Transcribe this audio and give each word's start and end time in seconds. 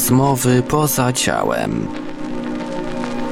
Rozmowy 0.00 0.62
poza 0.62 1.12
ciałem. 1.12 1.88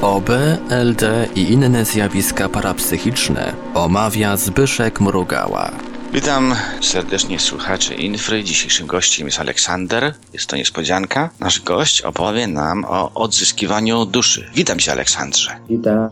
OB, 0.03 0.31
LD 0.71 1.29
i 1.35 1.53
inne 1.53 1.85
zjawiska 1.85 2.49
parapsychiczne 2.49 3.53
omawia 3.75 4.37
Zbyszek 4.37 5.01
Mrugała. 5.01 5.71
Witam 6.13 6.55
serdecznie 6.81 7.41
słuchaczy 7.41 7.95
Infry. 7.95 8.45
Dzisiejszym 8.45 8.87
gościem 8.87 9.27
jest 9.27 9.41
Aleksander. 9.41 10.15
Jest 10.33 10.47
to 10.47 10.57
niespodzianka. 10.57 11.31
Nasz 11.41 11.61
gość 11.61 12.03
opowie 12.03 12.47
nam 12.47 12.85
o 12.85 13.15
odzyskiwaniu 13.15 14.05
duszy. 14.05 14.51
Witam 14.55 14.79
cię, 14.79 14.93
Aleksandrze. 14.93 15.57
Witam. 15.69 16.09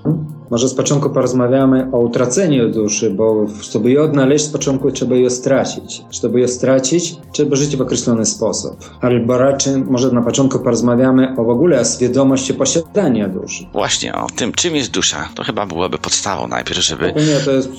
Może 0.50 0.68
z 0.68 0.74
początku 0.74 1.10
porozmawiamy 1.10 1.88
o 1.92 1.98
utraceniu 1.98 2.68
duszy, 2.70 3.10
bo 3.10 3.46
żeby 3.72 3.90
ją 3.90 4.02
odnaleźć, 4.02 4.44
z 4.44 4.48
początku 4.48 4.90
trzeba 4.90 5.16
ją 5.16 5.30
stracić. 5.30 6.04
Żeby 6.10 6.40
ją 6.40 6.48
stracić, 6.48 7.16
trzeba 7.32 7.56
żyć 7.56 7.76
w 7.76 7.80
określony 7.80 8.26
sposób. 8.26 8.90
Albo 9.00 9.38
raczej 9.38 9.76
może 9.76 10.10
na 10.10 10.22
początku 10.22 10.58
porozmawiamy 10.58 11.34
o 11.36 11.44
w 11.44 11.48
ogóle 11.48 11.80
o 11.80 11.84
świadomości 11.84 12.54
posiadania 12.54 13.28
duszy. 13.28 13.66
Właśnie 13.72 14.14
o 14.14 14.26
tym, 14.36 14.52
czym 14.52 14.76
jest 14.76 14.90
dusza. 14.90 15.28
To 15.34 15.44
chyba 15.44 15.66
byłoby 15.66 15.98
podstawą 15.98 16.48
najpierw, 16.48 16.80
żeby 16.80 17.06
Nie, 17.06 17.40
to 17.44 17.50
jest... 17.50 17.70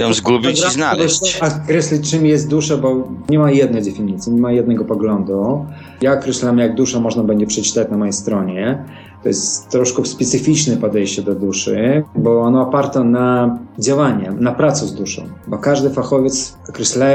ją 0.00 0.12
zgubić 0.12 0.64
i 0.68 0.70
znaleźć. 0.70 1.40
Określić, 1.64 2.10
czym 2.10 2.26
jest 2.26 2.48
dusza, 2.48 2.76
bo 2.76 3.08
nie 3.28 3.38
ma 3.38 3.50
jednej 3.50 3.82
definicji, 3.82 4.32
nie 4.32 4.40
ma 4.40 4.52
jednego 4.52 4.84
poglądu. 4.84 5.66
Ja 6.00 6.12
określam, 6.12 6.58
jak 6.58 6.74
dusza 6.74 7.00
można 7.00 7.22
będzie 7.22 7.46
przeczytać 7.46 7.90
na 7.90 7.96
mojej 7.96 8.12
stronie. 8.12 8.84
To 9.24 9.28
jest 9.28 9.68
troszkę 9.68 10.04
specyficzne 10.04 10.76
podejście 10.76 11.22
do 11.22 11.34
duszy, 11.34 12.02
bo 12.16 12.40
ono 12.40 12.62
oparte 12.62 13.04
na 13.04 13.58
działaniu, 13.78 14.36
na 14.40 14.52
pracy 14.52 14.86
z 14.86 14.94
duszą. 14.94 15.22
Bo 15.46 15.58
każdy 15.58 15.90
fachowiec 15.90 16.56
określa 16.68 17.06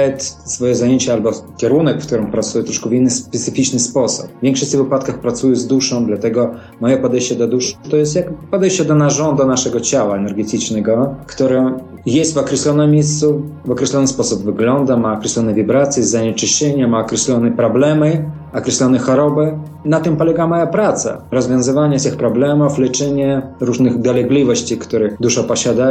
swoje 0.45 0.75
zajęcia 0.75 1.13
albo 1.13 1.31
kierunek, 1.57 2.01
w 2.01 2.05
którym 2.05 2.31
pracuje, 2.31 2.63
troszkę 2.63 2.89
w 2.89 2.93
inny 2.93 3.09
specyficzny 3.09 3.79
sposób. 3.79 4.27
W 4.27 4.41
większości 4.41 4.77
wypadkach 4.77 5.19
pracuję 5.19 5.55
z 5.55 5.67
duszą, 5.67 6.05
dlatego 6.05 6.51
moje 6.81 6.97
podejście 6.97 7.35
do 7.35 7.47
duszy 7.47 7.75
to 7.89 7.97
jest 7.97 8.15
jak 8.15 8.33
podejście 8.33 8.85
do 8.85 8.95
narządu 8.95 9.47
naszego 9.47 9.79
ciała 9.79 10.17
energetycznego, 10.17 11.15
które 11.27 11.79
jest 12.05 12.33
w 12.33 12.37
określonym 12.37 12.91
miejscu, 12.91 13.41
w 13.65 13.71
określony 13.71 14.07
sposób 14.07 14.43
wygląda, 14.43 14.97
ma 14.97 15.13
określone 15.13 15.53
wibracje, 15.53 16.03
zanieczyszczenia, 16.03 16.87
ma 16.87 16.99
określone 16.99 17.51
problemy, 17.51 18.31
określone 18.53 18.99
choroby. 18.99 19.57
Na 19.85 19.99
tym 19.99 20.17
polega 20.17 20.47
moja 20.47 20.67
praca. 20.67 21.21
Rozwiązywanie 21.31 21.99
tych 21.99 22.17
problemów, 22.17 22.77
leczenie 22.77 23.41
różnych 23.59 24.01
dolegliwości, 24.01 24.77
które 24.77 25.09
dusza 25.19 25.43
posiada. 25.43 25.87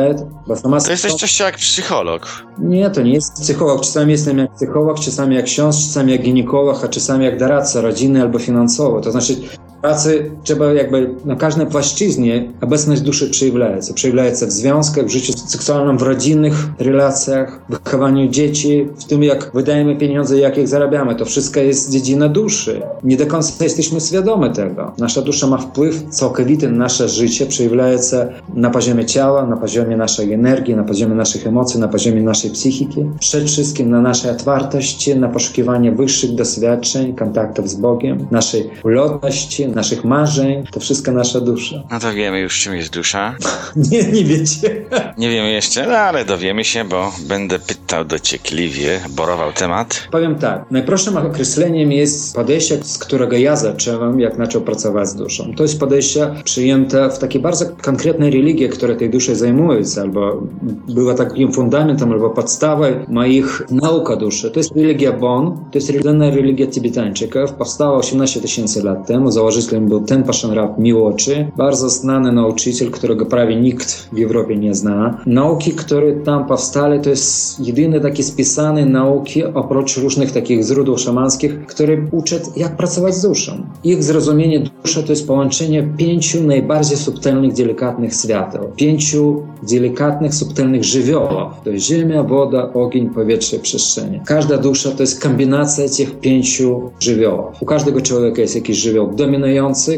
Sama 0.54 0.80
To 0.80 0.90
jesteś 0.90 1.14
coś 1.14 1.40
jak 1.40 1.56
psycholog. 1.56 2.26
Nie, 2.58 2.90
to 2.90 3.02
nie 3.02 3.12
jest 3.12 3.32
psycholog. 3.32 3.80
Czasami 3.80 4.12
jestem 4.12 4.38
jak 4.38 4.54
psycholog, 4.54 5.00
czasami 5.00 5.36
jak 5.36 5.44
ksiądz, 5.44 5.86
czasami 5.86 6.12
jak 6.12 6.22
ginekolog, 6.22 6.84
a 6.84 6.88
czasami 6.88 7.24
jak 7.24 7.38
doradca 7.38 7.80
rodziny 7.80 8.22
albo 8.22 8.38
finansowo. 8.38 9.00
To 9.00 9.10
znaczy 9.10 9.36
pracy 9.82 10.30
trzeba 10.42 10.72
jakby 10.72 11.14
na 11.24 11.36
każdej 11.36 11.66
płaszczyźnie 11.66 12.52
obecność 12.60 13.02
duszy 13.02 13.30
przejawia 13.30 13.48
przejawia 13.94 14.36
się 14.36 14.46
w 14.46 14.52
związkach, 14.52 15.04
w 15.04 15.08
życiu 15.08 15.32
seksualnym, 15.32 15.98
w 15.98 16.02
rodzinnych 16.02 16.54
relacjach, 16.78 17.60
w 17.68 17.84
wychowaniu 17.84 18.28
dzieci, 18.28 18.88
w 18.98 19.04
tym 19.04 19.22
jak 19.22 19.50
wydajemy 19.54 19.96
pieniądze, 19.96 20.38
jak 20.38 20.58
ich 20.58 20.68
zarabiamy. 20.68 21.14
To 21.14 21.24
wszystko 21.24 21.60
jest 21.60 21.92
dziedzina 21.92 22.28
duszy. 22.28 22.82
Nie 23.04 23.16
do 23.16 23.26
końca 23.26 23.64
jesteśmy 23.64 24.00
świadomi 24.00 24.50
tego. 24.52 24.92
Nasza 24.98 25.22
dusza 25.22 25.46
ma 25.46 25.58
wpływ 25.58 26.02
całkowity 26.10 26.68
na 26.68 26.78
nasze 26.78 27.08
życie, 27.08 27.46
przejawia 27.46 28.02
się 28.02 28.28
na 28.54 28.70
poziomie 28.70 29.06
ciała, 29.06 29.46
na 29.46 29.56
poziomie 29.56 29.96
naszej 29.96 30.32
energii, 30.32 30.76
na 30.76 30.84
poziomie 30.84 31.14
naszych 31.14 31.46
emocji, 31.46 31.80
na 31.80 31.88
poziomie 31.88 32.22
naszej 32.22 32.50
psychiki. 32.50 33.04
Przede 33.20 33.46
wszystkim 33.46 33.90
na 33.90 34.00
naszej 34.00 34.30
otwartości, 34.30 35.16
na 35.16 35.28
poszukiwanie 35.28 35.92
wyższych 35.92 36.34
doświadczeń, 36.34 37.14
kontaktów 37.14 37.70
z 37.70 37.74
Bogiem, 37.74 38.26
naszej 38.30 38.70
ulotności, 38.84 39.67
naszych 39.74 40.04
marzeń. 40.04 40.64
To 40.72 40.80
wszystko 40.80 41.12
nasza 41.12 41.40
dusza. 41.40 41.82
No 41.90 42.00
to 42.00 42.12
wiemy 42.12 42.40
już, 42.40 42.60
czym 42.60 42.76
jest 42.76 42.92
dusza. 42.92 43.34
Nie, 43.90 44.02
nie 44.02 44.24
wiecie. 44.24 44.84
Nie 45.18 45.30
wiemy 45.30 45.50
jeszcze, 45.50 45.86
no 45.86 45.96
ale 45.96 46.24
dowiemy 46.24 46.64
się, 46.64 46.84
bo 46.84 47.12
będę 47.28 47.58
pytał 47.58 48.04
dociekliwie, 48.04 49.00
borował 49.10 49.52
temat. 49.52 50.08
Powiem 50.10 50.34
tak, 50.34 50.64
najprostszym 50.70 51.16
określeniem 51.16 51.92
jest 51.92 52.34
podejście, 52.34 52.84
z 52.84 52.98
którego 52.98 53.36
ja 53.36 53.56
zacząłem, 53.56 54.20
jak 54.20 54.36
zaczął 54.36 54.62
pracować 54.62 55.08
z 55.08 55.14
duszą. 55.14 55.54
To 55.56 55.62
jest 55.62 55.80
podejście 55.80 56.30
przyjęte 56.44 57.10
w 57.10 57.18
takiej 57.18 57.40
bardzo 57.40 57.66
konkretnej 57.82 58.30
religii, 58.30 58.68
które 58.68 58.96
tej 58.96 59.10
duszy 59.10 59.36
zajmują, 59.36 59.80
albo 60.02 60.42
była 60.88 61.14
takim 61.14 61.52
fundamentem, 61.52 62.12
albo 62.12 62.30
podstawą 62.30 62.84
moich 63.08 63.62
nauk 63.70 64.10
o 64.10 64.16
duszy. 64.16 64.50
To 64.50 64.60
jest 64.60 64.76
religia 64.76 65.12
Bon, 65.12 65.56
to 65.72 65.78
jest 65.78 65.90
religia, 65.90 66.30
religia 66.30 66.66
tybetańczyków, 66.66 67.52
powstała 67.52 67.96
18 67.96 68.40
tysięcy 68.40 68.82
lat 68.82 69.06
temu, 69.06 69.30
założycielem 69.58 69.88
był 69.88 70.00
ten 70.00 70.22
Pashanrat 70.22 70.78
Miłoczy, 70.78 71.50
bardzo 71.56 71.88
znany 71.88 72.32
nauczyciel, 72.32 72.90
którego 72.90 73.26
prawie 73.26 73.56
nikt 73.56 74.08
w 74.12 74.22
Europie 74.22 74.56
nie 74.56 74.74
zna. 74.74 75.20
Nauki, 75.26 75.72
które 75.72 76.12
tam 76.12 76.46
powstały, 76.46 77.00
to 77.00 77.10
jest 77.10 77.60
jedyne 77.66 78.00
takie 78.00 78.22
spisane 78.22 78.86
nauki, 78.86 79.44
oprócz 79.44 79.96
różnych 79.96 80.32
takich 80.32 80.62
źródeł 80.64 80.98
szamanskich, 80.98 81.66
które 81.66 81.96
uczą, 82.10 82.36
jak 82.56 82.76
pracować 82.76 83.14
z 83.14 83.22
duszą. 83.22 83.52
Ich 83.84 84.02
zrozumienie 84.02 84.60
dusza 84.60 85.02
to 85.02 85.12
jest 85.12 85.26
połączenie 85.26 85.88
pięciu 85.96 86.42
najbardziej 86.44 86.96
subtelnych, 86.96 87.52
delikatnych 87.52 88.14
świateł. 88.14 88.72
Pięciu 88.76 89.42
delikatnych, 89.70 90.34
subtelnych 90.34 90.84
żywiołów. 90.84 91.52
To 91.64 91.70
jest 91.70 91.86
ziemia, 91.86 92.22
woda, 92.22 92.72
ogień, 92.72 93.10
powietrze, 93.10 93.58
przestrzenie. 93.58 94.22
Każda 94.26 94.58
dusza 94.58 94.90
to 94.90 95.02
jest 95.02 95.22
kombinacja 95.22 95.84
tych 95.96 96.20
pięciu 96.20 96.90
żywiołów. 97.00 97.62
U 97.62 97.66
każdego 97.66 98.00
człowieka 98.00 98.42
jest 98.42 98.54
jakiś 98.54 98.76
żywioł 98.76 99.14
dominujący, 99.14 99.47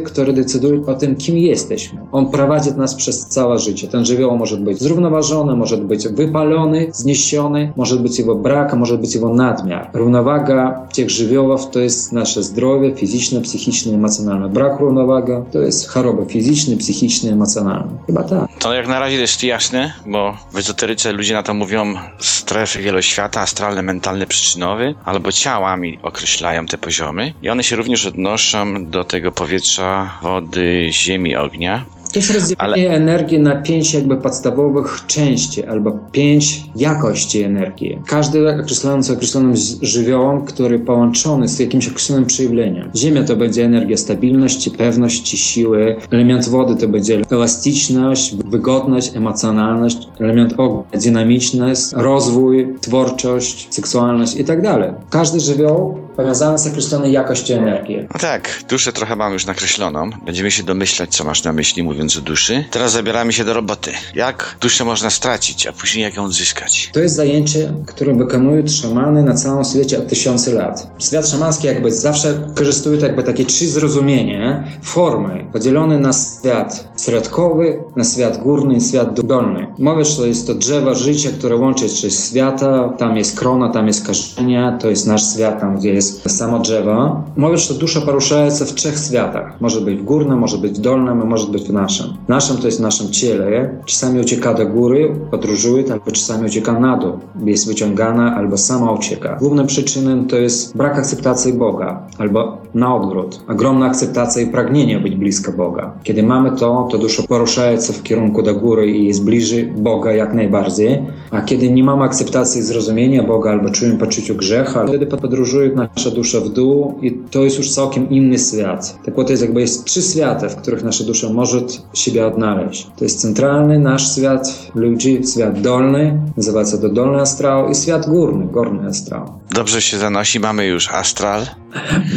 który 0.04 0.32
decyduje 0.32 0.86
o 0.86 0.94
tym, 0.94 1.16
kim 1.16 1.38
jesteśmy. 1.38 2.00
On 2.12 2.30
prowadzi 2.30 2.72
nas 2.72 2.94
przez 2.94 3.26
całe 3.26 3.58
życie. 3.58 3.88
Ten 3.88 4.04
żywioł 4.04 4.36
może 4.36 4.56
być 4.56 4.78
zrównoważony, 4.78 5.56
może 5.56 5.76
być 5.76 6.08
wypalony, 6.08 6.88
zniesiony, 6.92 7.72
może 7.76 7.96
być 7.96 8.18
jego 8.18 8.34
brak, 8.34 8.74
może 8.74 8.98
być 8.98 9.14
jego 9.14 9.34
nadmiar. 9.34 9.90
Równowaga 9.94 10.86
tych 10.94 11.10
żywiołów 11.10 11.70
to 11.70 11.80
jest 11.80 12.12
nasze 12.12 12.42
zdrowie 12.42 12.94
fizyczne, 12.94 13.40
psychiczne, 13.40 13.94
emocjonalne. 13.94 14.48
Brak 14.48 14.80
równowagi 14.80 15.32
to 15.52 15.58
jest 15.58 15.88
choroba 15.88 16.24
fizyczna, 16.24 16.76
psychiczna, 16.76 17.30
emocjonalna. 17.30 17.88
Chyba 18.06 18.22
tak. 18.22 18.48
To 18.58 18.74
jak 18.74 18.88
na 18.88 19.00
razie 19.00 19.16
jest 19.16 19.44
jasne, 19.44 19.92
bo 20.06 20.36
w 20.52 20.56
ezoteryce 20.56 21.12
ludzie 21.12 21.34
na 21.34 21.42
to 21.42 21.54
mówią 21.54 21.94
strefy 22.18 22.78
wieloświata, 22.78 23.40
astralny, 23.40 23.82
mentalny, 23.82 24.26
przyczynowy, 24.26 24.94
albo 25.04 25.32
ciałami 25.32 25.98
określają 26.02 26.66
te 26.66 26.78
poziomy 26.78 27.32
i 27.42 27.48
one 27.48 27.64
się 27.64 27.76
również 27.76 28.06
odnoszą 28.06 28.86
do 28.86 29.04
tego 29.04 29.32
powietrza, 29.40 30.18
wody, 30.22 30.90
ziemi, 30.92 31.36
ognia. 31.36 31.84
To 32.12 32.18
jest 32.18 32.30
rozdzielenie 32.30 32.90
Ale... 32.90 32.96
energii 32.96 33.38
na 33.38 33.56
pięć 33.56 33.94
jakby 33.94 34.16
podstawowych 34.16 35.00
części, 35.06 35.64
albo 35.64 35.98
pięć 36.12 36.62
jakości 36.76 37.42
energii. 37.42 37.98
Każdy 38.06 38.60
określony 38.60 39.02
z 39.02 39.10
określonym 39.10 39.54
żywiołem, 39.82 40.44
który 40.44 40.78
połączony 40.78 41.48
z 41.48 41.58
jakimś 41.58 41.88
określonym 41.88 42.26
przejawieniem. 42.26 42.90
Ziemia 42.96 43.24
to 43.24 43.36
będzie 43.36 43.64
energia 43.64 43.96
stabilności, 43.96 44.70
pewności, 44.70 45.36
siły. 45.38 45.96
Element 46.10 46.48
wody 46.48 46.76
to 46.76 46.88
będzie 46.88 47.22
elastyczność, 47.30 48.36
wygodność, 48.36 49.16
emocjonalność. 49.16 49.98
Element 50.20 50.54
ognia, 50.56 50.82
dynamiczność, 51.00 51.82
rozwój, 51.92 52.74
twórczość, 52.80 53.74
seksualność 53.74 54.36
i 54.36 54.44
tak 54.44 54.62
dalej. 54.62 54.90
Każdy 55.10 55.40
żywioł 55.40 55.98
powiązany 56.16 56.58
z 56.58 56.66
określoną 56.66 57.10
jakością 57.10 57.54
energii. 57.54 57.96
No 58.14 58.20
tak, 58.20 58.64
duszę 58.68 58.92
trochę 58.92 59.16
mam 59.16 59.32
już 59.32 59.46
nakreśloną. 59.46 60.10
Będziemy 60.26 60.50
się 60.50 60.62
domyślać, 60.62 61.16
co 61.16 61.24
masz 61.24 61.44
na 61.44 61.52
myśli, 61.52 61.82
mówiąc 61.82 61.99
o 62.18 62.20
duszy. 62.20 62.64
Teraz 62.70 62.92
zabieramy 62.92 63.32
się 63.32 63.44
do 63.44 63.54
roboty. 63.54 63.92
Jak 64.14 64.56
duszę 64.60 64.84
można 64.84 65.10
stracić, 65.10 65.66
a 65.66 65.72
później 65.72 66.02
jak 66.04 66.16
ją 66.16 66.24
odzyskać? 66.24 66.90
To 66.92 67.00
jest 67.00 67.14
zajęcie, 67.14 67.72
które 67.86 68.14
wykonują 68.14 68.68
szamany 68.68 69.22
na 69.22 69.34
całym 69.34 69.64
świecie 69.64 69.98
od 69.98 70.08
tysięcy 70.08 70.52
lat. 70.52 70.90
Świat 70.98 71.28
szamański 71.28 71.66
jakby 71.66 71.92
zawsze 71.92 72.48
korzystuje 72.54 73.00
jakby 73.00 73.22
takie 73.22 73.44
trzy 73.44 73.68
zrozumienie 73.68 74.64
formy, 74.82 75.46
podzielone 75.52 75.98
na 75.98 76.10
świat 76.12 76.89
środkowy, 77.04 77.82
na 77.96 78.04
świat 78.04 78.42
górny 78.42 78.74
i 78.74 78.80
świat 78.80 79.20
dolny. 79.20 79.66
Mówisz, 79.78 80.08
że 80.08 80.28
jest 80.28 80.46
to 80.46 80.54
drzewo 80.54 80.94
życia, 80.94 81.30
które 81.38 81.56
łączy 81.56 81.88
trzy 81.88 82.10
świata, 82.10 82.88
tam 82.98 83.16
jest 83.16 83.38
krona, 83.38 83.68
tam 83.68 83.86
jest 83.86 84.06
korzenia, 84.06 84.78
to 84.80 84.90
jest 84.90 85.06
nasz 85.06 85.34
świat, 85.34 85.60
tam 85.60 85.76
gdzie 85.76 85.94
jest 85.94 86.30
samo 86.38 86.58
drzewo. 86.58 87.22
Mówisz, 87.36 87.68
że 87.68 87.74
dusza 87.74 88.00
porusza 88.00 88.50
się 88.50 88.64
w 88.64 88.74
trzech 88.74 88.98
światach. 88.98 89.60
Może 89.60 89.80
być 89.80 90.02
górnym, 90.02 90.38
może 90.38 90.58
być 90.58 90.78
dolnym, 90.78 91.22
a 91.22 91.24
może 91.24 91.46
być 91.46 91.62
w 91.62 91.72
naszym. 91.72 92.06
Naszym 92.28 92.56
to 92.56 92.66
jest 92.66 92.78
w 92.78 92.82
naszym 92.82 93.10
ciele. 93.10 93.70
Czasami 93.84 94.20
ucieka 94.20 94.54
do 94.54 94.66
góry, 94.66 95.16
podróżuje, 95.30 95.92
albo 95.92 96.10
czasami 96.10 96.46
ucieka 96.46 96.72
na 96.72 96.96
dół. 96.96 97.12
Jest 97.44 97.66
wyciągana 97.66 98.36
albo 98.36 98.56
sama 98.56 98.92
ucieka. 98.92 99.36
Główną 99.40 99.66
przyczyną 99.66 100.26
to 100.26 100.36
jest 100.36 100.76
brak 100.76 100.98
akceptacji 100.98 101.52
Boga, 101.52 102.02
albo 102.18 102.58
na 102.74 102.94
odwrót. 102.94 103.40
Ogromna 103.48 103.86
akceptacja 103.86 104.42
i 104.42 104.46
pragnienie 104.46 105.00
być 105.00 105.16
blisko 105.16 105.52
Boga. 105.52 105.92
Kiedy 106.02 106.22
mamy 106.22 106.52
to, 106.52 106.88
to 106.90 106.98
dusza 106.98 107.22
porusza 107.22 107.80
się 107.80 107.92
w 107.92 108.02
kierunku 108.02 108.42
do 108.42 108.54
góry 108.54 108.90
i 108.90 109.20
bliżej 109.20 109.66
Boga 109.66 110.12
jak 110.12 110.34
najbardziej. 110.34 111.02
A 111.30 111.40
kiedy 111.40 111.70
nie 111.70 111.84
mamy 111.84 112.04
akceptacji 112.04 112.60
i 112.60 112.64
zrozumienia 112.64 113.22
Boga 113.22 113.50
albo 113.50 113.70
czujemy 113.70 113.98
poczucie 113.98 114.34
grzecha, 114.34 114.86
wtedy 114.86 115.06
podróżuje 115.06 115.70
nasza 115.74 116.10
dusza 116.10 116.40
w 116.40 116.48
dół 116.48 116.98
i 117.02 117.12
to 117.30 117.44
jest 117.44 117.58
już 117.58 117.70
całkiem 117.70 118.10
inny 118.10 118.38
świat. 118.38 118.98
Tak 119.04 119.14
to 119.14 119.30
jest 119.30 119.42
jakby 119.42 119.60
jest 119.60 119.84
trzy 119.84 120.02
światy, 120.02 120.48
w 120.48 120.56
których 120.56 120.82
nasza 120.84 121.04
dusza 121.04 121.28
może 121.28 121.60
siebie 121.94 122.26
odnaleźć. 122.26 122.86
To 122.98 123.04
jest 123.04 123.20
centralny 123.20 123.78
nasz 123.78 124.16
świat 124.16 124.70
ludzi, 124.74 125.20
świat 125.32 125.60
dolny, 125.60 126.20
nazywa 126.36 126.64
się 126.66 126.78
to 126.78 126.88
dolny 126.88 127.20
astral 127.20 127.70
i 127.70 127.74
świat 127.74 128.08
górny, 128.08 128.46
górny 128.46 128.88
astral. 128.88 129.22
Dobrze 129.54 129.82
się 129.82 129.98
zanosi, 129.98 130.40
mamy 130.40 130.66
już 130.66 130.88
astral. 130.88 131.46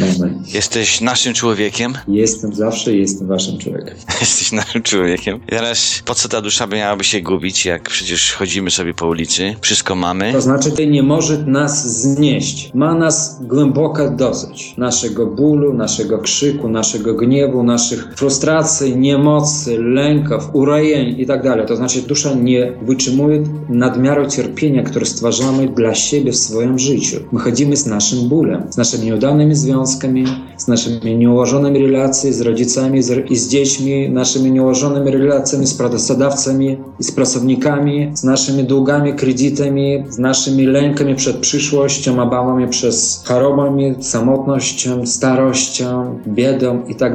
Mamy. 0.00 0.34
Jesteś 0.46 1.00
naszym 1.00 1.34
człowiekiem. 1.34 1.92
Jestem 2.08 2.54
zawsze 2.54 2.96
jestem 2.96 3.26
waszym 3.26 3.58
człowiekiem. 3.58 3.94
Jesteś 4.20 4.52
naszym 4.52 4.82
człowiekiem. 4.82 5.36
I 5.36 5.50
teraz 5.50 6.02
po 6.04 6.14
co 6.14 6.28
ta 6.28 6.40
dusza 6.40 6.66
miałaby 6.66 7.04
się 7.04 7.20
gubić, 7.20 7.64
jak 7.64 7.82
przecież 7.88 8.32
chodzimy 8.32 8.70
sobie 8.70 8.94
po 8.94 9.06
ulicy, 9.06 9.54
wszystko 9.60 9.94
mamy. 9.94 10.32
To 10.32 10.40
znaczy, 10.40 10.70
to 10.70 10.84
nie 10.84 11.02
może 11.02 11.38
nas 11.38 12.02
znieść. 12.02 12.70
Ma 12.74 12.94
nas 12.94 13.38
głęboko 13.42 14.10
dosyć. 14.10 14.74
Naszego 14.78 15.26
bólu, 15.26 15.74
naszego 15.74 16.18
krzyku, 16.18 16.68
naszego 16.68 17.14
gniewu, 17.14 17.62
naszych 17.62 18.14
frustracji, 18.16 18.96
niemocy, 18.96 19.78
lęków, 19.78 20.42
urojeń 20.52 21.20
i 21.20 21.26
tak 21.26 21.42
dalej. 21.42 21.66
To 21.66 21.76
znaczy, 21.76 22.02
dusza 22.02 22.34
nie 22.34 22.72
wytrzymuje 22.82 23.44
nadmiaru 23.68 24.30
cierpienia, 24.30 24.82
które 24.82 25.06
stwarzamy 25.06 25.68
dla 25.68 25.94
siebie 25.94 26.32
w 26.32 26.36
swoim 26.36 26.78
życiu. 26.78 27.16
My 27.32 27.40
chodzimy 27.40 27.76
z 27.76 27.86
naszym 27.86 28.28
bólem, 28.28 28.62
z 28.70 28.76
naszymi 28.76 29.12
nieudanymi 29.44 29.54
związkami, 29.54 30.24
z 30.56 30.68
naszymi 30.68 31.16
nieułożonymi 31.16 31.86
relacjami 31.86 32.34
z 32.34 32.40
rodzicami 32.40 33.02
z, 33.02 33.30
i 33.30 33.36
z 33.36 33.48
dziećmi, 33.48 34.10
naszymi 34.10 34.52
nieułożonymi 34.52 35.10
relacjami 35.10 35.66
z 35.66 35.74
pracodawcami 35.74 36.76
i 37.00 37.04
z 37.04 37.12
pracownikami, 37.12 38.10
z 38.14 38.24
naszymi 38.24 38.64
długami, 38.64 39.14
kredytami, 39.14 40.04
z 40.08 40.18
naszymi 40.18 40.66
lękami 40.66 41.14
przed 41.14 41.36
przyszłością, 41.36 42.22
obawami 42.22 42.68
przez 42.68 43.24
chorobami, 43.26 43.94
samotnością, 44.00 45.06
starością, 45.06 46.18
biedą 46.26 46.82
i 46.88 46.94
tak. 46.94 47.14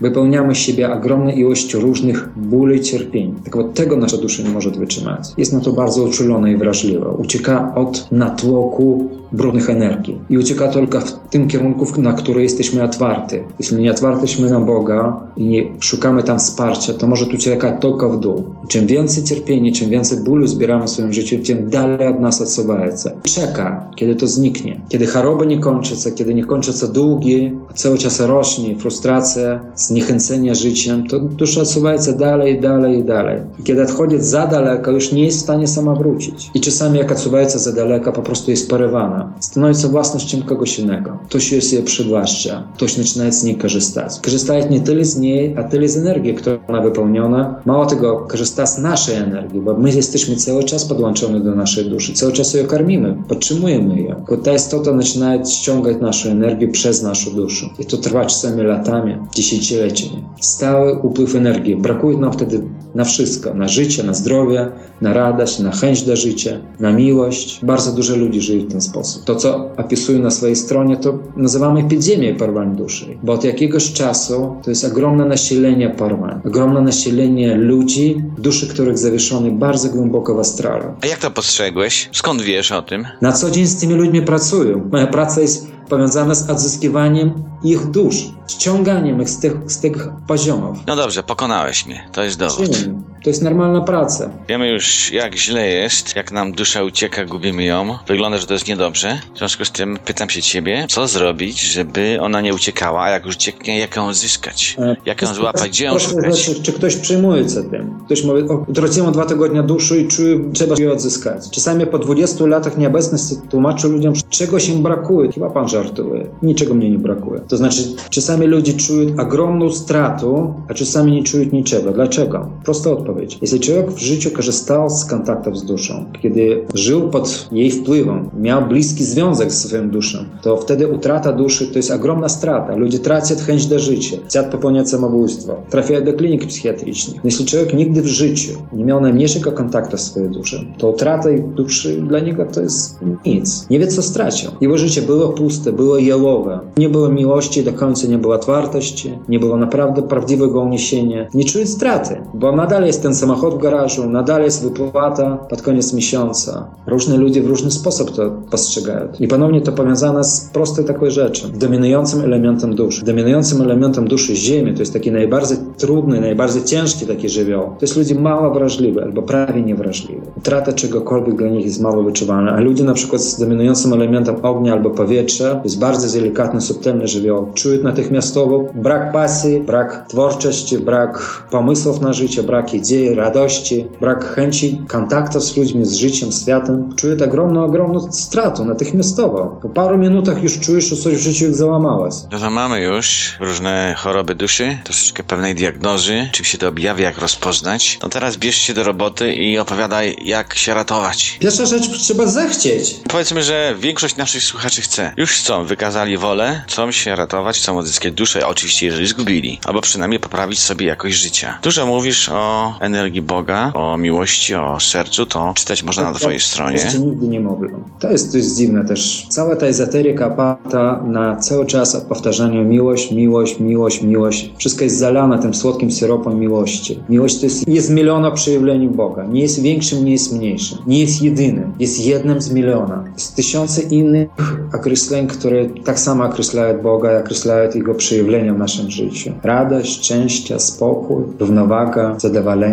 Wypełniamy 0.00 0.54
siebie 0.54 0.92
ogromną 0.92 1.30
ilością 1.30 1.80
różnych 1.80 2.28
bóli 2.36 2.76
i 2.76 2.80
cierpień. 2.80 3.34
Tak 3.44 3.56
od 3.56 3.74
tego 3.74 3.96
nasza 3.96 4.16
dusza 4.16 4.42
nie 4.42 4.48
może 4.48 4.70
wytrzymać. 4.70 5.28
Jest 5.38 5.52
na 5.52 5.60
to 5.60 5.72
bardzo 5.72 6.02
uczulona 6.02 6.50
i 6.50 6.56
wrażliwa. 6.56 7.08
Ucieka 7.08 7.74
od 7.74 8.12
natłoku 8.12 9.10
brudnych 9.32 9.70
energii 9.70 10.18
i 10.30 10.38
ucieka 10.38 10.68
tylko 10.68 11.00
w 11.00 11.12
tym 11.30 11.48
kierunku, 11.48 11.59
kierunków, 11.60 11.98
na 11.98 12.12
które 12.12 12.42
jesteśmy 12.42 12.82
otwarty. 12.82 13.44
Jeśli 13.58 13.82
nie 13.82 13.90
otwartyśmy 13.90 14.50
na 14.50 14.60
Boga 14.60 15.20
i 15.36 15.44
nie 15.44 15.64
szukamy 15.80 16.22
tam 16.22 16.38
wsparcia, 16.38 16.94
to 16.94 17.06
może 17.06 17.26
tu 17.26 17.36
cieka 17.36 17.72
tylko 17.72 18.10
w 18.10 18.20
dół. 18.20 18.44
Czym 18.68 18.86
więcej 18.86 19.24
cierpienia, 19.24 19.72
czym 19.72 19.90
więcej 19.90 20.18
bólu 20.18 20.46
zbieramy 20.46 20.86
w 20.86 20.90
swoim 20.90 21.12
życiu, 21.12 21.36
tym 21.46 21.70
dalej 21.70 22.08
od 22.08 22.20
nas 22.20 22.40
odsuwaje 22.40 22.90
się. 22.90 23.10
Czeka, 23.22 23.90
kiedy 23.96 24.14
to 24.14 24.26
zniknie. 24.26 24.80
Kiedy 24.88 25.06
choroba 25.06 25.44
nie 25.44 25.58
kończy 25.58 25.96
się, 25.96 26.10
kiedy 26.10 26.34
nie 26.34 26.44
kończy 26.44 26.72
się 26.72 26.88
długi, 26.88 27.52
a 27.70 27.72
cały 27.72 27.98
czas 27.98 28.20
rośnie 28.20 28.76
frustracja, 28.76 29.60
zniechęcenie 29.76 30.54
życiem, 30.54 31.06
to 31.06 31.20
dusza 31.20 31.60
odsuwa 31.60 31.98
się 32.02 32.12
dalej, 32.12 32.60
dalej, 32.60 33.04
dalej. 33.04 33.40
I 33.60 33.62
kiedy 33.62 33.82
odchodzi 33.82 34.16
za 34.18 34.46
daleko, 34.46 34.90
już 34.90 35.12
nie 35.12 35.24
jest 35.24 35.38
w 35.38 35.42
stanie 35.42 35.68
sama 35.68 35.94
wrócić. 35.94 36.50
I 36.54 36.60
czasami 36.60 36.98
jak 36.98 37.12
odsuwa 37.12 37.48
się 37.48 37.58
za 37.58 37.72
daleko, 37.72 38.12
po 38.12 38.22
prostu 38.22 38.50
jest 38.50 38.70
porywana. 38.70 39.32
Stanowi 39.40 39.74
się 39.74 39.88
własnością 39.88 40.42
kogoś 40.42 40.78
innego. 40.78 41.18
To 41.28 41.40
się 41.40 41.49
sobie 41.60 41.82
przywłaszcza, 41.82 42.68
ktoś 42.74 42.96
zaczyna 42.96 43.32
z 43.32 43.44
niej 43.44 43.56
korzystać. 43.56 44.20
Korzysta 44.22 44.58
nie 44.58 44.80
tyle 44.80 45.04
z 45.04 45.16
niej, 45.16 45.54
a 45.58 45.64
tyle 45.64 45.88
z 45.88 45.96
energii, 45.96 46.34
która 46.34 46.58
ona 46.68 46.80
wypełniona. 46.82 47.60
Mało 47.66 47.86
tego, 47.86 48.16
korzysta 48.16 48.66
z 48.66 48.78
naszej 48.78 49.16
energii, 49.16 49.60
bo 49.60 49.74
my 49.74 49.90
jesteśmy 49.90 50.36
cały 50.36 50.64
czas 50.64 50.84
podłączone 50.84 51.40
do 51.40 51.54
naszej 51.54 51.90
duszy, 51.90 52.12
cały 52.12 52.32
czas 52.32 52.54
ją 52.54 52.66
karmimy, 52.66 53.16
podtrzymujemy 53.28 54.02
ją. 54.02 54.24
Bo 54.28 54.36
ta 54.36 54.52
istota 54.52 54.96
zaczyna 54.96 55.44
ściągać 55.44 55.96
naszą 56.00 56.30
energię 56.30 56.68
przez 56.68 57.02
naszą 57.02 57.30
duszę. 57.30 57.66
I 57.78 57.84
to 57.84 57.96
trwa 57.96 58.24
czasami 58.24 58.62
latami, 58.62 59.16
dziesięcioleciami. 59.34 60.24
Stały 60.40 60.98
upływ 60.98 61.34
energii. 61.34 61.76
Brakuje 61.76 62.18
nam 62.18 62.32
wtedy 62.32 62.62
na 62.94 63.04
wszystko. 63.04 63.54
Na 63.54 63.68
życie, 63.68 64.02
na 64.02 64.14
zdrowie, 64.14 64.68
na 65.00 65.12
radość, 65.12 65.58
na 65.58 65.70
chęć 65.70 66.02
do 66.02 66.16
życia, 66.16 66.50
na 66.80 66.92
miłość. 66.92 67.60
Bardzo 67.62 67.92
dużo 67.92 68.16
ludzi 68.16 68.40
żyje 68.40 68.64
w 68.64 68.70
ten 68.70 68.80
sposób. 68.80 69.24
To, 69.24 69.36
co 69.36 69.70
opisuję 69.76 70.18
na 70.18 70.30
swojej 70.30 70.56
stronie, 70.56 70.96
to 70.96 71.18
nazywamy 71.40 71.80
epidemię 71.80 72.34
porwań 72.34 72.76
duszy. 72.76 73.18
Bo 73.22 73.32
od 73.32 73.44
jakiegoś 73.44 73.92
czasu 73.92 74.56
to 74.64 74.70
jest 74.70 74.84
ogromne 74.84 75.24
nasilenie 75.24 75.90
porwań. 75.90 76.40
Ogromne 76.46 76.80
nasilenie 76.80 77.54
ludzi, 77.54 78.22
duszy, 78.38 78.68
których 78.68 78.98
zawieszony 78.98 79.50
bardzo 79.50 79.88
głęboko 79.88 80.34
w 80.34 80.38
astralu. 80.38 80.84
A 81.02 81.06
jak 81.06 81.18
to 81.18 81.30
postrzegłeś? 81.30 82.08
Skąd 82.12 82.42
wiesz 82.42 82.72
o 82.72 82.82
tym? 82.82 83.06
Na 83.20 83.32
co 83.32 83.50
dzień 83.50 83.66
z 83.66 83.76
tymi 83.76 83.94
ludźmi 83.94 84.22
pracuję. 84.22 84.82
Moja 84.92 85.06
praca 85.06 85.40
jest 85.40 85.66
powiązana 85.88 86.34
z 86.34 86.50
odzyskiwaniem 86.50 87.32
ich 87.64 87.86
dusz, 87.86 88.16
ściąganiem 88.48 89.22
ich 89.22 89.30
z 89.30 89.38
tych, 89.38 89.52
z 89.66 89.80
tych 89.80 90.08
poziomów. 90.26 90.78
No 90.86 90.96
dobrze, 90.96 91.22
pokonałeś 91.22 91.86
mnie. 91.86 92.08
To 92.12 92.22
jest 92.22 92.38
dowód. 92.38 92.70
Czym? 92.70 93.09
To 93.24 93.30
jest 93.30 93.42
normalna 93.42 93.80
praca. 93.80 94.30
Wiemy 94.48 94.68
już, 94.68 95.12
jak 95.12 95.34
źle 95.36 95.68
jest, 95.68 96.16
jak 96.16 96.32
nam 96.32 96.52
dusza 96.52 96.82
ucieka, 96.82 97.24
gubimy 97.24 97.64
ją. 97.64 97.98
Wygląda, 98.06 98.38
że 98.38 98.46
to 98.46 98.52
jest 98.52 98.68
niedobrze. 98.68 99.20
W 99.34 99.38
związku 99.38 99.64
z 99.64 99.70
tym 99.70 99.98
pytam 100.04 100.30
się 100.30 100.42
ciebie, 100.42 100.86
co 100.88 101.08
zrobić, 101.08 101.60
żeby 101.60 102.18
ona 102.20 102.40
nie 102.40 102.54
uciekała, 102.54 103.02
a 103.02 103.10
jak 103.10 103.26
już 103.26 103.34
ucieknie, 103.36 103.78
jak 103.78 103.96
ją 103.96 104.06
odzyskać? 104.06 104.76
Jak 105.06 105.22
ją 105.22 105.34
złapać, 105.34 105.70
gdzie 105.70 105.84
ją 105.84 105.98
szukać? 105.98 106.44
Czy, 106.44 106.62
czy 106.62 106.72
ktoś 106.72 106.96
przejmuje 106.96 107.48
się 107.48 107.70
tym? 107.70 107.98
Ktoś 108.06 108.24
mówi, 108.24 108.42
utraciłem 108.66 109.12
dwa 109.12 109.26
tygodnie 109.26 109.62
duszy 109.62 110.00
i 110.00 110.08
czuję, 110.08 110.40
trzeba 110.52 110.74
ją 110.78 110.92
odzyskać. 110.92 111.50
Czasami 111.50 111.86
po 111.86 111.98
20 111.98 112.46
latach 112.46 112.78
nieobecności 112.78 113.36
tłumaczę 113.50 113.88
ludziom, 113.88 114.12
czego 114.30 114.60
się 114.60 114.82
brakuje. 114.82 115.32
Chyba 115.32 115.50
pan 115.50 115.68
żartuje. 115.68 116.26
Niczego 116.42 116.74
mnie 116.74 116.90
nie 116.90 116.98
brakuje. 116.98 117.40
To 117.48 117.56
znaczy, 117.56 117.82
czasami 118.10 118.46
ludzie 118.46 118.72
czują 118.72 119.14
ogromną 119.18 119.72
stratę, 119.72 120.54
a 120.68 120.74
czasami 120.74 121.12
nie 121.12 121.22
czują 121.22 121.44
niczego. 121.52 121.92
Dlaczego? 121.92 122.50
Prosta 122.64 122.90
odpowiedź. 122.90 123.09
Jeśli 123.42 123.60
człowiek 123.60 123.90
w 123.90 123.98
życiu 123.98 124.30
korzystał 124.30 124.90
z 124.90 125.04
kontaktów 125.04 125.58
z 125.58 125.64
duszą, 125.64 126.04
kiedy 126.22 126.64
żył 126.74 127.10
pod 127.10 127.48
jej 127.52 127.70
wpływem, 127.70 128.30
miał 128.40 128.68
bliski 128.68 129.04
związek 129.04 129.52
ze 129.52 129.68
swoją 129.68 129.90
duszą, 129.90 130.18
to 130.42 130.56
wtedy 130.56 130.88
utrata 130.88 131.32
duszy 131.32 131.66
to 131.66 131.78
jest 131.78 131.90
ogromna 131.90 132.28
strata. 132.28 132.76
Ludzie 132.76 132.98
tracą 132.98 133.34
chęć 133.46 133.66
do 133.66 133.78
życia, 133.78 134.16
chcą 134.26 134.44
popełniać 134.44 134.90
samobójstwo, 134.90 135.56
trafiają 135.70 136.04
do 136.04 136.12
klinik 136.12 136.46
psychiatrycznych. 136.46 137.20
Jeśli 137.24 137.46
człowiek 137.46 137.74
nigdy 137.74 138.02
w 138.02 138.06
życiu 138.06 138.52
nie 138.72 138.84
miał 138.84 139.00
najmniejszego 139.00 139.52
kontaktu 139.52 139.96
z 139.96 140.00
swoją 140.00 140.30
duszą, 140.30 140.56
to 140.78 140.90
utrata 140.90 141.30
jej 141.30 141.42
duszy 141.42 142.02
dla 142.02 142.20
niego 142.20 142.44
to 142.44 142.60
jest 142.60 142.98
nic. 143.26 143.66
Nie 143.70 143.78
wie, 143.78 143.86
co 143.86 144.02
stracił. 144.02 144.50
Jego 144.60 144.78
życie 144.78 145.02
było 145.02 145.28
puste, 145.28 145.72
było 145.72 145.98
jałowe. 145.98 146.60
Nie 146.76 146.88
było 146.88 147.08
miłości, 147.08 147.64
do 147.64 147.72
końca 147.72 148.06
nie 148.08 148.18
było 148.18 148.34
otwartości, 148.34 149.18
nie 149.28 149.38
było 149.38 149.56
naprawdę 149.56 150.02
prawdziwego 150.02 150.60
uniesienia. 150.60 151.26
Nie 151.34 151.44
czuje 151.44 151.66
straty, 151.66 152.16
bo 152.34 152.52
nadal 152.56 152.86
jest 152.86 152.99
ten 153.00 153.14
samochód 153.14 153.54
w 153.54 153.58
garażu, 153.58 154.10
nadal 154.10 154.42
jest 154.42 154.62
wypłata 154.62 155.36
pod 155.36 155.62
koniec 155.62 155.92
miesiąca. 155.92 156.70
Różne 156.86 157.16
ludzie 157.16 157.42
w 157.42 157.46
różny 157.46 157.70
sposób 157.70 158.16
to 158.16 158.30
postrzegają. 158.50 159.08
I 159.20 159.28
ponownie 159.28 159.60
to 159.60 159.72
powiązane 159.72 160.24
z 160.24 160.50
prostej 160.52 160.84
takiej 160.84 161.10
rzeczy. 161.10 161.48
Dominującym 161.48 162.20
elementem 162.20 162.74
duszy. 162.74 163.04
Dominującym 163.04 163.62
elementem 163.62 164.08
duszy 164.08 164.36
Ziemi 164.36 164.74
to 164.74 164.80
jest 164.80 164.92
taki 164.92 165.12
najbardziej 165.12 165.56
trudny, 165.78 166.20
najbardziej 166.20 166.64
ciężki 166.64 167.06
taki 167.06 167.28
żywioł. 167.28 167.62
To 167.62 167.78
jest 167.80 167.96
ludzie 167.96 168.14
mało 168.14 168.54
wrażliwe 168.54 169.02
albo 169.02 169.22
prawie 169.22 169.62
niewrażliwe. 169.62 170.22
Utrata 170.36 170.72
czegokolwiek 170.72 171.36
dla 171.36 171.48
nich 171.48 171.66
jest 171.66 171.80
mało 171.80 172.02
wyczuwalna. 172.02 172.52
A 172.52 172.60
ludzie 172.60 172.84
na 172.84 172.94
przykład 172.94 173.22
z 173.22 173.38
dominującym 173.40 173.92
elementem 173.92 174.36
ognia 174.42 174.72
albo 174.72 174.90
powietrza 174.90 175.54
to 175.54 175.64
jest 175.64 175.78
bardzo 175.78 176.18
delikatny, 176.18 176.60
subtelny 176.60 177.08
żywioł. 177.08 177.46
Czują 177.54 177.82
natychmiastowo 177.82 178.64
brak 178.74 179.12
pasji, 179.12 179.60
brak 179.60 180.04
twórczości, 180.08 180.78
brak 180.78 181.42
pomysłów 181.50 182.00
na 182.00 182.12
życie, 182.12 182.42
brak 182.42 182.74
idei, 182.74 182.89
radości, 183.14 183.86
brak 184.00 184.24
chęci 184.34 184.80
kontaktu 184.88 185.40
z 185.40 185.56
ludźmi, 185.56 185.84
z 185.84 185.94
życiem, 185.94 186.32
światem. 186.32 186.96
Czuję 186.96 187.16
ogromną, 187.24 187.64
ogromną 187.64 188.12
stratę 188.12 188.64
natychmiastowo. 188.64 189.58
Po 189.62 189.68
paru 189.68 189.98
minutach 189.98 190.42
już 190.42 190.60
czujesz, 190.60 190.84
że 190.84 190.96
coś 190.96 191.14
w 191.14 191.20
życiu 191.20 191.46
ich 191.46 191.54
załamało. 191.54 192.08
No 192.32 192.38
to 192.38 192.50
mamy 192.50 192.80
już 192.80 193.36
różne 193.40 193.94
choroby 193.98 194.34
duszy, 194.34 194.78
troszeczkę 194.84 195.22
pewnej 195.22 195.54
diagnozy, 195.54 196.28
czym 196.32 196.44
się 196.44 196.58
to 196.58 196.68
objawia, 196.68 197.04
jak 197.04 197.18
rozpoznać. 197.18 197.98
No 198.02 198.08
teraz 198.08 198.36
bierz 198.36 198.56
się 198.56 198.74
do 198.74 198.84
roboty 198.84 199.34
i 199.34 199.58
opowiadaj, 199.58 200.16
jak 200.24 200.54
się 200.54 200.74
ratować. 200.74 201.38
Pierwsza 201.40 201.66
rzecz, 201.66 201.98
trzeba 201.98 202.26
zechcieć. 202.26 202.94
Powiedzmy, 203.08 203.42
że 203.42 203.74
większość 203.80 204.16
naszych 204.16 204.42
słuchaczy 204.42 204.82
chce. 204.82 205.12
Już 205.16 205.30
chcą, 205.30 205.64
wykazali 205.64 206.16
wolę, 206.16 206.62
chcą 206.68 206.92
się 206.92 207.16
ratować, 207.16 207.58
chcą 207.58 207.78
odzyskać 207.78 208.12
duszę, 208.12 208.46
oczywiście 208.46 208.86
jeżeli 208.86 209.06
zgubili, 209.06 209.60
albo 209.64 209.80
przynajmniej 209.80 210.20
poprawić 210.20 210.60
sobie 210.60 210.86
jakość 210.86 211.16
życia. 211.16 211.58
Dużo 211.62 211.86
mówisz 211.86 212.28
o 212.28 212.74
energii 212.80 213.22
Boga, 213.22 213.72
o 213.74 213.96
miłości, 213.98 214.54
o 214.54 214.80
sercu, 214.80 215.26
to 215.26 215.52
czytać 215.54 215.82
można 215.82 216.02
na 216.02 216.12
twojej 216.12 216.40
stronie. 216.40 216.76
Jeszcze 216.76 216.98
nigdy 216.98 217.28
nie 217.28 217.40
mówiłem. 217.40 217.84
To 218.00 218.10
jest, 218.10 218.34
jest 218.34 218.56
dziwne 218.56 218.84
też. 218.84 219.26
Cała 219.28 219.56
ta 219.56 219.66
ezoteryka 219.66 220.26
oparta 220.26 221.02
na 221.06 221.36
cały 221.36 221.66
czas 221.66 221.96
powtarzaniu 221.96 222.64
miłość, 222.64 223.12
miłość, 223.12 223.60
miłość, 223.60 224.02
miłość. 224.02 224.52
Wszystko 224.58 224.84
jest 224.84 224.98
zalane 224.98 225.38
tym 225.38 225.54
słodkim 225.54 225.90
syropem 225.90 226.38
miłości. 226.38 226.98
Miłość 227.08 227.38
to 227.38 227.46
jest, 227.46 227.68
jest 227.68 227.90
miliona 227.90 228.30
przejawień 228.30 228.88
Boga. 228.88 229.24
Nie 229.24 229.40
jest 229.40 229.62
większym, 229.62 230.04
nie 230.04 230.12
jest 230.12 230.32
mniejszym. 230.32 230.78
Nie 230.86 231.00
jest 231.00 231.22
jedynym. 231.22 231.72
Jest 231.78 232.06
jednym 232.06 232.40
z 232.40 232.50
miliona. 232.50 233.04
Jest 233.14 233.36
tysiące 233.36 233.82
innych 233.82 234.28
określeń, 234.74 235.26
które 235.26 235.66
tak 235.84 235.98
samo 235.98 236.24
określają 236.24 236.82
Boga 236.82 237.12
i 237.12 237.22
określają 237.22 237.70
Jego 237.74 237.94
przejawienia 237.94 238.54
w 238.54 238.58
naszym 238.58 238.90
życiu. 238.90 239.32
Radość, 239.42 239.96
szczęście, 239.96 240.60
spokój, 240.60 241.24
równowaga, 241.38 242.14
zadowolenie, 242.18 242.69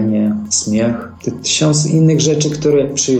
śmiech. 0.52 1.12
Te 1.17 1.17
tysiące 1.32 1.90
innych 1.90 2.22
rzeczy, 2.22 2.50
które 2.50 2.98
się 2.98 3.18